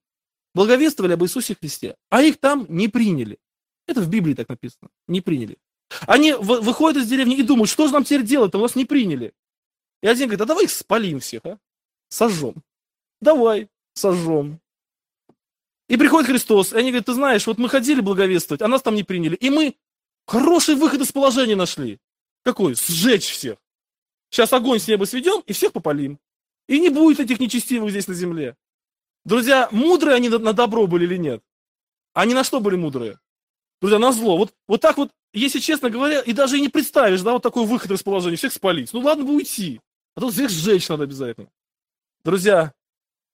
Благовествовали 0.54 1.14
об 1.14 1.24
Иисусе 1.24 1.56
Христе. 1.56 1.96
А 2.10 2.22
их 2.22 2.38
там 2.40 2.66
не 2.70 2.88
приняли. 2.88 3.38
Это 3.88 4.02
в 4.02 4.10
Библии 4.10 4.34
так 4.34 4.50
написано. 4.50 4.90
Не 5.08 5.22
приняли. 5.22 5.58
Они 6.08 6.34
выходят 6.34 7.04
из 7.04 7.08
деревни 7.08 7.38
и 7.38 7.44
думают, 7.44 7.70
что 7.70 7.88
же 7.88 7.94
нам 7.94 8.04
теперь 8.04 8.24
делать-то, 8.24 8.60
нас 8.60 8.76
не 8.76 8.86
приняли. 8.86 9.34
И 10.02 10.08
один 10.08 10.28
говорит, 10.28 10.42
а 10.42 10.46
давай 10.46 10.66
их 10.66 10.72
спалим 10.72 11.20
всех, 11.20 11.46
а? 11.46 11.60
Сожжем. 12.10 12.56
Давай, 13.22 13.70
сожжем. 13.94 14.60
И 15.88 15.98
приходит 15.98 16.30
Христос, 16.30 16.74
и 16.74 16.78
они 16.78 16.90
говорят, 16.90 17.06
ты 17.06 17.14
знаешь, 17.14 17.46
вот 17.46 17.58
мы 17.60 17.70
ходили 17.70 18.02
благовествовать, 18.02 18.62
а 18.62 18.68
нас 18.68 18.82
там 18.82 18.96
не 18.96 19.04
приняли. 19.04 19.36
И 19.36 19.50
мы 19.50 19.76
хороший 20.26 20.76
выход 20.76 21.02
из 21.02 21.12
положения 21.12 21.56
нашли. 21.56 22.00
Какой? 22.44 22.76
Сжечь 22.76 23.30
всех. 23.30 23.58
Сейчас 24.30 24.52
огонь 24.54 24.80
с 24.80 24.88
неба 24.88 25.06
сведем 25.06 25.42
и 25.46 25.54
всех 25.54 25.72
попалим. 25.72 26.20
И 26.68 26.80
не 26.80 26.90
будет 26.90 27.20
этих 27.20 27.40
нечестивых 27.40 27.92
здесь 27.92 28.08
на 28.08 28.16
земле. 28.16 28.58
Друзья, 29.24 29.70
мудрые 29.72 30.16
они 30.16 30.30
на 30.30 30.54
добро 30.54 30.88
были 30.88 31.06
или 31.06 31.18
нет? 31.18 31.44
Они 32.14 32.34
на 32.34 32.44
что 32.44 32.60
были 32.60 32.76
мудрые? 32.76 33.20
Друзья, 33.82 34.00
на 34.00 34.12
зло. 34.12 34.38
Вот, 34.38 34.54
вот 34.68 34.82
так 34.82 34.98
вот, 34.98 35.12
если 35.34 35.60
честно 35.60 35.90
говоря, 35.90 36.22
и 36.22 36.34
даже 36.34 36.58
и 36.58 36.62
не 36.62 36.70
представишь, 36.70 37.22
да, 37.22 37.34
вот 37.34 37.44
такой 37.44 37.66
выход 37.66 37.92
из 37.92 38.04
положения, 38.04 38.38
всех 38.38 38.54
спалить. 38.54 38.94
Ну 38.94 39.02
ладно 39.02 39.26
бы 39.26 39.36
уйти, 39.36 39.82
а 40.16 40.22
то 40.22 40.30
всех 40.30 40.50
сжечь 40.50 40.88
надо 40.90 41.04
обязательно. 41.04 41.50
Друзья, 42.24 42.74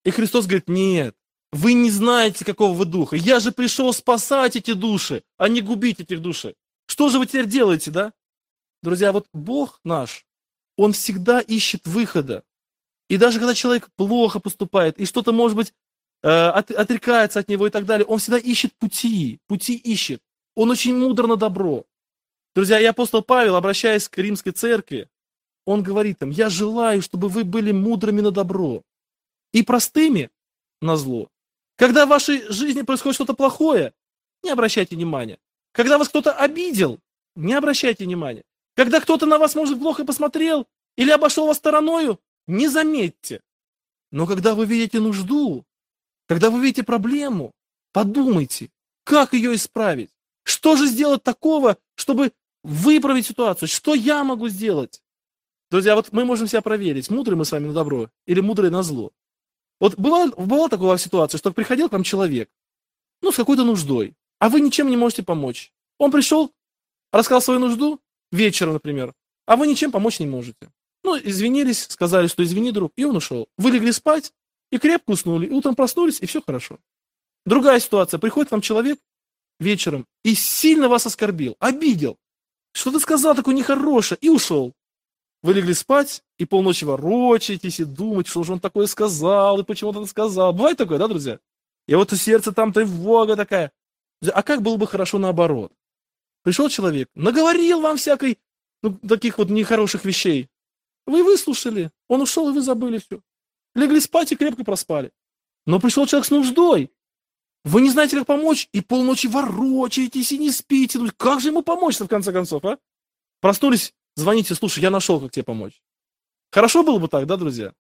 и 0.04 0.12
Христос 0.12 0.46
говорит, 0.46 0.68
нет, 0.68 1.16
вы 1.52 1.74
не 1.74 1.92
знаете, 1.92 2.46
какого 2.46 2.74
вы 2.74 2.86
духа. 2.86 3.16
Я 3.16 3.40
же 3.40 3.52
пришел 3.52 3.94
спасать 3.94 4.56
эти 4.56 4.74
души, 4.74 5.24
а 5.38 5.48
не 5.48 5.62
губить 5.62 6.00
этих 6.00 6.22
души. 6.22 6.56
Что 6.88 7.10
же 7.10 7.20
вы 7.20 7.26
теперь 7.26 7.46
делаете, 7.46 7.92
да? 7.92 8.14
Друзья, 8.82 9.12
вот 9.12 9.28
Бог 9.34 9.80
наш, 9.84 10.26
Он 10.76 10.94
всегда 10.94 11.40
ищет 11.40 11.86
выхода. 11.86 12.44
И 13.10 13.18
даже 13.18 13.40
когда 13.40 13.54
человек 13.54 13.90
плохо 13.96 14.40
поступает, 14.40 14.98
и 14.98 15.06
что-то, 15.06 15.34
может 15.34 15.58
быть, 15.58 15.74
э, 16.24 16.30
отрекается 16.30 17.40
от 17.40 17.50
него 17.50 17.68
и 17.68 17.70
так 17.70 17.86
далее, 17.86 18.06
он 18.06 18.20
всегда 18.20 18.38
ищет 18.38 18.74
пути, 18.78 19.40
пути 19.48 19.76
ищет. 19.76 20.22
Он 20.56 20.70
очень 20.70 20.98
мудр 20.98 21.28
на 21.28 21.38
добро. 21.38 21.86
Друзья, 22.56 22.80
и 22.80 22.86
апостол 22.86 23.22
Павел, 23.22 23.56
обращаясь 23.56 24.10
к 24.10 24.18
римской 24.18 24.52
церкви, 24.52 25.10
он 25.66 25.84
говорит 25.84 26.22
им, 26.22 26.30
я 26.30 26.50
желаю, 26.50 27.02
чтобы 27.02 27.30
вы 27.30 27.44
были 27.44 27.72
мудрыми 27.72 28.22
на 28.22 28.32
добро 28.32 28.84
и 29.54 29.64
простыми 29.64 30.30
на 30.82 30.98
зло. 30.98 31.30
Когда 31.78 32.06
в 32.06 32.10
вашей 32.10 32.42
жизни 32.52 32.82
происходит 32.82 33.16
что-то 33.16 33.34
плохое, 33.34 33.94
не 34.44 34.50
обращайте 34.50 34.96
внимания. 34.96 35.40
Когда 35.72 35.98
вас 35.98 36.10
кто-то 36.10 36.34
обидел, 36.34 37.00
не 37.36 37.54
обращайте 37.54 38.04
внимания. 38.04 38.44
Когда 38.76 39.00
кто-то 39.00 39.26
на 39.26 39.38
вас, 39.38 39.56
может, 39.56 39.80
плохо 39.80 40.04
посмотрел 40.04 40.68
или 40.96 41.12
обошел 41.12 41.48
вас 41.48 41.58
стороною, 41.58 42.20
не 42.48 42.68
заметьте. 42.68 43.42
Но 44.12 44.28
когда 44.28 44.56
вы 44.56 44.66
видите 44.66 45.00
нужду, 45.00 45.66
когда 46.28 46.50
вы 46.50 46.62
видите 46.62 46.84
проблему, 46.84 47.52
подумайте, 47.94 48.70
как 49.04 49.34
ее 49.34 49.56
исправить. 49.56 50.12
Что 50.44 50.76
же 50.76 50.88
сделать 50.88 51.24
такого, 51.24 51.78
чтобы 51.96 52.34
выправить 52.64 53.28
ситуацию? 53.28 53.68
Что 53.68 53.94
я 53.94 54.24
могу 54.24 54.50
сделать? 54.50 55.02
Друзья, 55.70 55.96
вот 55.96 56.12
мы 56.12 56.26
можем 56.26 56.48
себя 56.48 56.62
проверить, 56.62 57.10
мудрые 57.10 57.38
мы 57.38 57.46
с 57.46 57.52
вами 57.52 57.68
на 57.68 57.74
добро 57.74 58.10
или 58.26 58.42
мудрые 58.42 58.72
на 58.72 58.84
зло. 58.84 59.12
Вот 59.80 59.96
бывала, 59.96 60.30
бывала 60.32 60.70
такая 60.70 60.98
ситуация, 60.98 61.38
что 61.38 61.52
приходил 61.52 61.90
к 61.90 61.94
вам 61.94 62.04
человек, 62.04 62.50
ну, 63.22 63.32
с 63.32 63.36
какой-то 63.36 63.64
нуждой, 63.64 64.16
а 64.40 64.50
вы 64.50 64.62
ничем 64.62 64.90
не 64.90 64.98
можете 64.98 65.24
помочь. 65.24 65.72
Он 65.98 66.12
пришел, 66.12 66.52
рассказал 67.12 67.42
свою 67.42 67.60
нужду, 67.60 68.02
вечером, 68.32 68.74
например, 68.74 69.14
а 69.46 69.56
вы 69.56 69.68
ничем 69.68 69.92
помочь 69.92 70.20
не 70.20 70.28
можете. 70.28 70.72
Ну, 71.04 71.18
извинились, 71.18 71.88
сказали, 71.90 72.28
что 72.28 72.44
извини, 72.44 72.72
друг, 72.72 72.92
и 72.96 73.06
он 73.06 73.16
ушел. 73.16 73.48
Вы 73.58 73.72
легли 73.72 73.92
спать 73.92 74.34
и 74.72 74.78
крепко 74.78 75.12
уснули, 75.12 75.48
и 75.48 75.52
утром 75.52 75.76
проснулись, 75.76 76.20
и 76.22 76.26
все 76.26 76.42
хорошо. 76.42 76.80
Другая 77.46 77.80
ситуация. 77.80 78.20
Приходит 78.20 78.52
вам 78.52 78.62
человек 78.62 79.00
вечером 79.62 80.08
и 80.24 80.36
сильно 80.36 80.90
вас 80.90 81.06
оскорбил, 81.06 81.56
обидел. 81.60 82.18
Что 82.74 82.92
ты 82.92 83.00
сказал 83.00 83.36
такое 83.36 83.56
нехорошее, 83.56 84.18
и 84.22 84.30
ушел. 84.30 84.74
Вы 85.44 85.54
легли 85.54 85.74
спать 85.74 86.24
и 86.38 86.46
полночи 86.46 86.84
ворочаетесь 86.84 87.80
и 87.80 87.86
думаете, 87.86 88.30
что 88.30 88.44
же 88.44 88.54
он 88.54 88.60
такое 88.60 88.88
сказал, 88.88 89.60
и 89.60 89.64
почему 89.64 89.92
он 89.92 90.08
сказал. 90.08 90.54
Бывает 90.54 90.78
такое, 90.78 90.98
да, 90.98 91.08
друзья? 91.08 91.40
И 91.88 91.96
вот 91.96 92.14
у 92.14 92.16
сердца 92.16 92.52
там 92.52 92.74
тревога 92.74 93.36
такая. 93.36 93.72
А 94.34 94.44
как 94.44 94.62
было 94.62 94.78
бы 94.78 94.88
хорошо 94.88 95.18
наоборот? 95.18 95.72
Пришел 96.44 96.70
человек, 96.70 97.10
наговорил 97.16 97.82
вам 97.82 97.98
всякой, 97.98 98.40
ну, 98.82 98.94
таких 98.94 99.38
вот 99.38 99.50
нехороших 99.50 100.06
вещей. 100.06 100.50
Вы 101.06 101.24
выслушали, 101.24 101.92
он 102.08 102.22
ушел, 102.22 102.50
и 102.50 102.54
вы 102.54 102.62
забыли 102.62 103.00
все. 103.00 103.20
Легли 103.76 104.00
спать 104.00 104.32
и 104.32 104.36
крепко 104.36 104.64
проспали. 104.64 105.12
Но 105.66 105.80
пришел 105.80 106.06
человек 106.06 106.28
с 106.28 106.32
нуждой. 106.32 106.92
Вы 107.64 107.82
не 107.82 107.90
знаете, 107.90 108.18
как 108.18 108.26
помочь, 108.26 108.68
и 108.72 108.82
полночи 108.82 109.28
ворочаетесь 109.28 110.32
и 110.32 110.38
не 110.38 110.52
спите. 110.52 111.00
Ну, 111.00 111.10
как 111.16 111.42
же 111.42 111.50
ему 111.50 111.62
помочь-то, 111.62 112.06
в 112.06 112.08
конце 112.08 112.32
концов, 112.32 112.66
а? 112.66 112.80
Проснулись, 113.40 113.94
звоните, 114.16 114.56
слушай, 114.56 114.80
я 114.80 114.90
нашел, 114.90 115.20
как 115.20 115.32
тебе 115.32 115.44
помочь. 115.44 115.82
Хорошо 116.52 116.84
было 116.84 116.98
бы 116.98 117.08
так, 117.08 117.28
да, 117.28 117.38
друзья? 117.38 117.74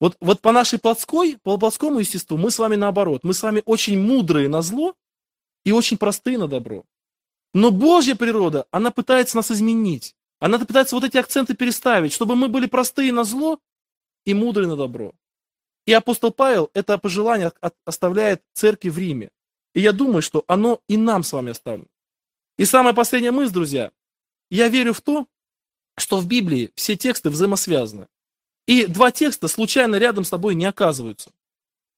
Вот, 0.00 0.16
вот 0.20 0.40
по 0.40 0.52
нашей 0.52 0.78
плотской, 0.78 1.38
по 1.42 1.58
плотскому 1.58 1.98
естеству 1.98 2.36
мы 2.36 2.50
с 2.50 2.58
вами 2.58 2.76
наоборот. 2.76 3.24
Мы 3.24 3.34
с 3.34 3.42
вами 3.42 3.62
очень 3.64 4.00
мудрые 4.00 4.48
на 4.48 4.62
зло 4.62 4.94
и 5.64 5.72
очень 5.72 5.98
простые 5.98 6.38
на 6.38 6.46
добро. 6.46 6.84
Но 7.54 7.70
Божья 7.70 8.14
природа, 8.14 8.66
она 8.70 8.90
пытается 8.90 9.36
нас 9.36 9.50
изменить. 9.50 10.14
Она 10.38 10.58
пытается 10.60 10.94
вот 10.94 11.04
эти 11.04 11.16
акценты 11.16 11.54
переставить, 11.54 12.12
чтобы 12.12 12.36
мы 12.36 12.48
были 12.48 12.66
простые 12.66 13.12
на 13.12 13.24
зло 13.24 13.58
и 14.24 14.34
мудрые 14.34 14.68
на 14.68 14.76
добро. 14.76 15.12
И 15.88 15.92
апостол 15.94 16.32
Павел 16.32 16.70
это 16.74 16.98
пожелание 16.98 17.50
оставляет 17.86 18.42
церкви 18.52 18.90
в 18.90 18.98
Риме. 18.98 19.30
И 19.72 19.80
я 19.80 19.92
думаю, 19.92 20.20
что 20.20 20.44
оно 20.46 20.82
и 20.86 20.98
нам 20.98 21.22
с 21.22 21.32
вами 21.32 21.52
оставлено. 21.52 21.88
И 22.58 22.66
самая 22.66 22.92
последняя 22.92 23.30
мысль, 23.30 23.54
друзья. 23.54 23.90
Я 24.50 24.68
верю 24.68 24.92
в 24.92 25.00
то, 25.00 25.26
что 25.96 26.18
в 26.18 26.26
Библии 26.26 26.72
все 26.74 26.94
тексты 26.94 27.30
взаимосвязаны. 27.30 28.06
И 28.66 28.84
два 28.84 29.10
текста 29.12 29.48
случайно 29.48 29.96
рядом 29.96 30.24
с 30.24 30.28
тобой 30.28 30.54
не 30.56 30.66
оказываются. 30.66 31.32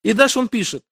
И 0.05 0.13
дальше 0.13 0.39
он 0.39 0.47
пишет. 0.47 0.85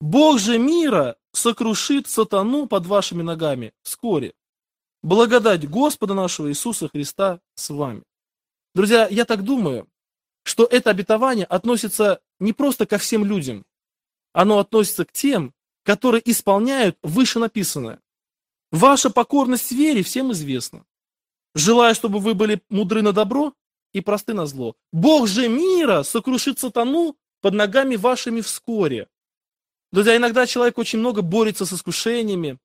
Бог 0.00 0.38
же 0.38 0.58
мира 0.58 1.16
сокрушит 1.32 2.06
сатану 2.06 2.68
под 2.68 2.86
вашими 2.86 3.22
ногами 3.22 3.74
вскоре. 3.82 4.32
Благодать 5.02 5.68
Господа 5.68 6.14
нашего 6.14 6.50
Иисуса 6.50 6.86
Христа 6.86 7.40
с 7.56 7.68
вами. 7.68 8.04
Друзья, 8.76 9.08
я 9.08 9.24
так 9.24 9.42
думаю, 9.42 9.88
что 10.48 10.64
это 10.64 10.90
обетование 10.90 11.44
относится 11.44 12.20
не 12.40 12.54
просто 12.54 12.86
ко 12.86 12.96
всем 12.96 13.24
людям, 13.24 13.66
оно 14.32 14.58
относится 14.58 15.04
к 15.04 15.12
тем, 15.12 15.52
которые 15.84 16.22
исполняют 16.28 16.96
вышенаписанное. 17.02 18.00
Ваша 18.72 19.10
покорность 19.10 19.72
вере 19.72 20.02
всем 20.02 20.32
известна. 20.32 20.84
Желаю, 21.54 21.94
чтобы 21.94 22.18
вы 22.18 22.34
были 22.34 22.62
мудры 22.70 23.02
на 23.02 23.12
добро 23.12 23.52
и 23.92 24.00
просты 24.00 24.32
на 24.32 24.46
зло. 24.46 24.74
Бог 24.90 25.28
же 25.28 25.48
мира 25.48 26.02
сокрушит 26.02 26.58
сатану 26.58 27.16
под 27.42 27.54
ногами 27.54 27.96
вашими 27.96 28.40
вскоре. 28.40 29.06
Друзья, 29.92 30.16
иногда 30.16 30.46
человек 30.46 30.78
очень 30.78 30.98
много 30.98 31.20
борется 31.20 31.66
с 31.66 31.72
искушениями, 31.72 32.58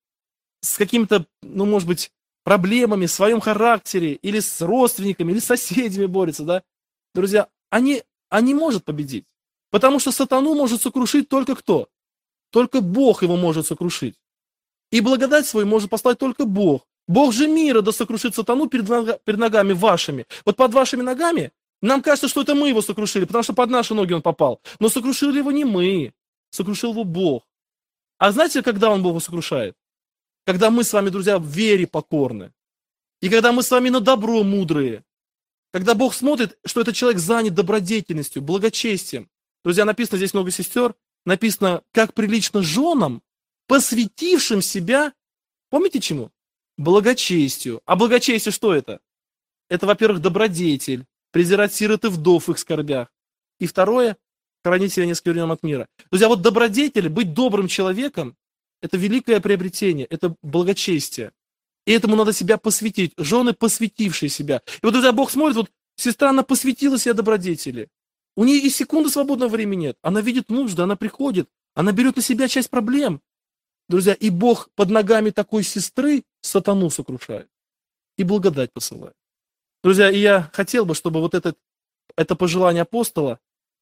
с 0.61 0.77
какими-то, 0.77 1.25
ну, 1.41 1.65
может 1.65 1.87
быть, 1.87 2.11
проблемами 2.43 3.07
в 3.07 3.11
своем 3.11 3.39
характере, 3.41 4.13
или 4.13 4.39
с 4.39 4.61
родственниками, 4.61 5.31
или 5.31 5.39
с 5.39 5.45
соседями 5.45 6.05
борется, 6.05 6.43
да. 6.43 6.63
Друзья, 7.13 7.47
они, 7.73 8.03
они 8.29 8.53
может 8.53 8.85
победить. 8.85 9.25
Потому 9.71 9.99
что 9.99 10.11
сатану 10.11 10.53
может 10.53 10.83
сокрушить 10.83 11.27
только 11.27 11.55
кто? 11.55 11.87
Только 12.51 12.81
Бог 12.81 13.23
его 13.23 13.35
может 13.35 13.65
сокрушить. 13.65 14.13
И 14.91 15.01
благодать 15.01 15.47
свою 15.47 15.65
может 15.65 15.89
послать 15.89 16.19
только 16.19 16.45
Бог. 16.45 16.85
Бог 17.07 17.33
же 17.33 17.47
мира 17.47 17.81
да 17.81 17.91
сокрушит 17.91 18.35
сатану 18.35 18.67
перед, 18.67 18.85
перед 19.25 19.39
ногами 19.39 19.73
вашими. 19.73 20.27
Вот 20.45 20.55
под 20.55 20.71
вашими 20.71 21.01
ногами 21.01 21.51
нам 21.81 22.03
кажется, 22.03 22.27
что 22.27 22.41
это 22.41 22.53
мы 22.53 22.69
его 22.69 22.83
сокрушили, 22.83 23.25
потому 23.25 23.43
что 23.43 23.53
под 23.53 23.71
наши 23.71 23.95
ноги 23.95 24.13
он 24.13 24.21
попал. 24.21 24.61
Но 24.79 24.89
сокрушили 24.89 25.39
его 25.39 25.51
не 25.51 25.65
мы, 25.65 26.13
сокрушил 26.51 26.91
его 26.91 27.03
Бог. 27.03 27.43
А 28.19 28.31
знаете, 28.31 28.61
когда 28.61 28.91
он 28.91 29.01
Бога 29.01 29.19
сокрушает? 29.19 29.75
Когда 30.45 30.69
мы 30.69 30.83
с 30.83 30.93
вами, 30.93 31.09
друзья, 31.09 31.39
в 31.39 31.47
вере 31.47 31.87
покорны. 31.87 32.51
И 33.19 33.29
когда 33.29 33.51
мы 33.51 33.63
с 33.63 33.71
вами 33.71 33.89
на 33.89 33.99
добро 33.99 34.43
мудрые. 34.43 35.03
Когда 35.73 35.95
Бог 35.95 36.13
смотрит, 36.13 36.55
что 36.65 36.81
этот 36.81 36.95
человек 36.95 37.19
занят 37.19 37.55
добродетельностью, 37.55 38.43
благочестием. 38.43 39.27
Друзья, 39.63 39.85
написано 39.85 40.17
здесь 40.17 40.33
много 40.35 40.51
сестер, 40.51 40.93
написано, 41.25 41.81
как 41.91 42.13
прилично 42.13 42.61
женам, 42.61 43.23
посвятившим 43.67 44.61
себя, 44.61 45.13
помните 45.71 45.99
чему? 45.99 46.29
Благочестию. 46.77 47.81
А 47.85 47.95
благочестие 47.95 48.53
что 48.53 48.75
это? 48.75 48.99
Это, 49.67 49.87
во-первых, 49.87 50.21
добродетель, 50.21 51.07
презирать 51.31 51.73
сирот 51.73 52.05
и 52.05 52.09
вдов 52.09 52.47
в 52.47 52.51
их 52.51 52.59
скорбях. 52.59 53.07
И 53.59 53.65
второе, 53.65 54.17
хранить 54.63 54.93
себя 54.93 55.07
несколько 55.07 55.51
от 55.51 55.63
мира. 55.63 55.87
Друзья, 56.11 56.27
вот 56.27 56.43
добродетель, 56.43 57.09
быть 57.09 57.33
добрым 57.33 57.67
человеком, 57.67 58.37
это 58.83 58.97
великое 58.97 59.39
приобретение, 59.39 60.05
это 60.05 60.35
благочестие. 60.43 61.31
И 61.85 61.91
этому 61.91 62.15
надо 62.15 62.33
себя 62.33 62.57
посвятить. 62.57 63.13
Жены, 63.17 63.53
посвятившие 63.53 64.29
себя. 64.29 64.61
И 64.67 64.85
вот, 64.85 64.91
друзья, 64.91 65.11
Бог 65.11 65.31
смотрит, 65.31 65.57
вот 65.57 65.71
сестра, 65.95 66.29
она 66.29 66.43
посвятила 66.43 66.97
себя 66.97 67.13
добродетели. 67.13 67.89
У 68.35 68.45
нее 68.45 68.59
и 68.59 68.69
секунды 68.69 69.09
свободного 69.09 69.49
времени 69.49 69.87
нет. 69.87 69.97
Она 70.01 70.21
видит 70.21 70.49
нужды, 70.49 70.81
она 70.81 70.95
приходит, 70.95 71.49
она 71.75 71.91
берет 71.91 72.15
на 72.15 72.21
себя 72.21 72.47
часть 72.47 72.69
проблем. 72.69 73.21
Друзья, 73.89 74.13
и 74.13 74.29
Бог 74.29 74.69
под 74.75 74.89
ногами 74.89 75.29
такой 75.29 75.63
сестры 75.63 76.23
сатану 76.41 76.89
сокрушает. 76.89 77.49
И 78.17 78.23
благодать 78.23 78.71
посылает. 78.71 79.15
Друзья, 79.83 80.09
и 80.09 80.19
я 80.19 80.49
хотел 80.53 80.85
бы, 80.85 80.95
чтобы 80.95 81.19
вот 81.19 81.33
это, 81.33 81.55
это 82.15 82.35
пожелание 82.35 82.83
апостола, 82.83 83.39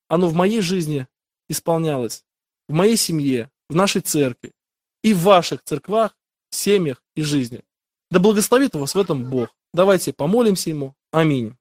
оно 0.08 0.28
в 0.28 0.34
моей 0.34 0.62
жизни 0.62 1.08
исполнялось, 1.48 2.26
в 2.68 2.74
моей 2.74 2.98
семье, 2.98 3.52
в 3.70 3.76
нашей 3.76 4.02
церкви 4.02 4.54
и 5.04 5.14
в 5.14 5.20
ваших 5.20 5.64
церквах, 5.64 6.18
семьях 6.50 7.04
и 7.16 7.22
жизни. 7.22 7.64
Да 8.12 8.20
благословит 8.20 8.76
вас 8.76 8.94
в 8.94 9.00
этом 9.00 9.24
Бог. 9.24 9.48
Давайте 9.74 10.12
помолимся 10.12 10.70
Ему. 10.70 10.94
Аминь. 11.12 11.54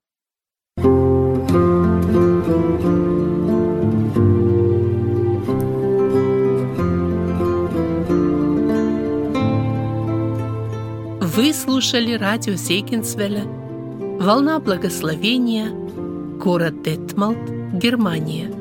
Вы 11.33 11.53
слушали 11.53 12.13
радио 12.15 12.55
Зейкинсвелля 12.55 13.45
«Волна 14.19 14.59
благословения», 14.59 15.69
город 16.37 16.83
Детмалт, 16.83 17.37
Германия. 17.73 18.51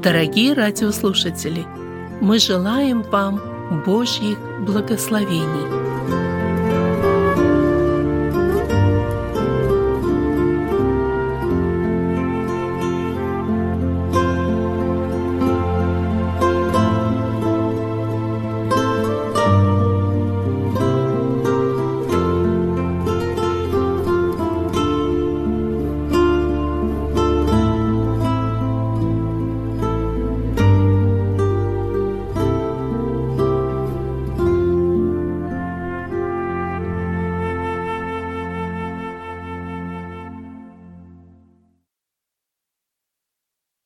Дорогие 0.00 0.52
радиослушатели, 0.52 1.66
мы 2.20 2.38
желаем 2.38 3.02
вам 3.02 3.40
Божьих 3.84 4.38
благословений. 4.64 6.41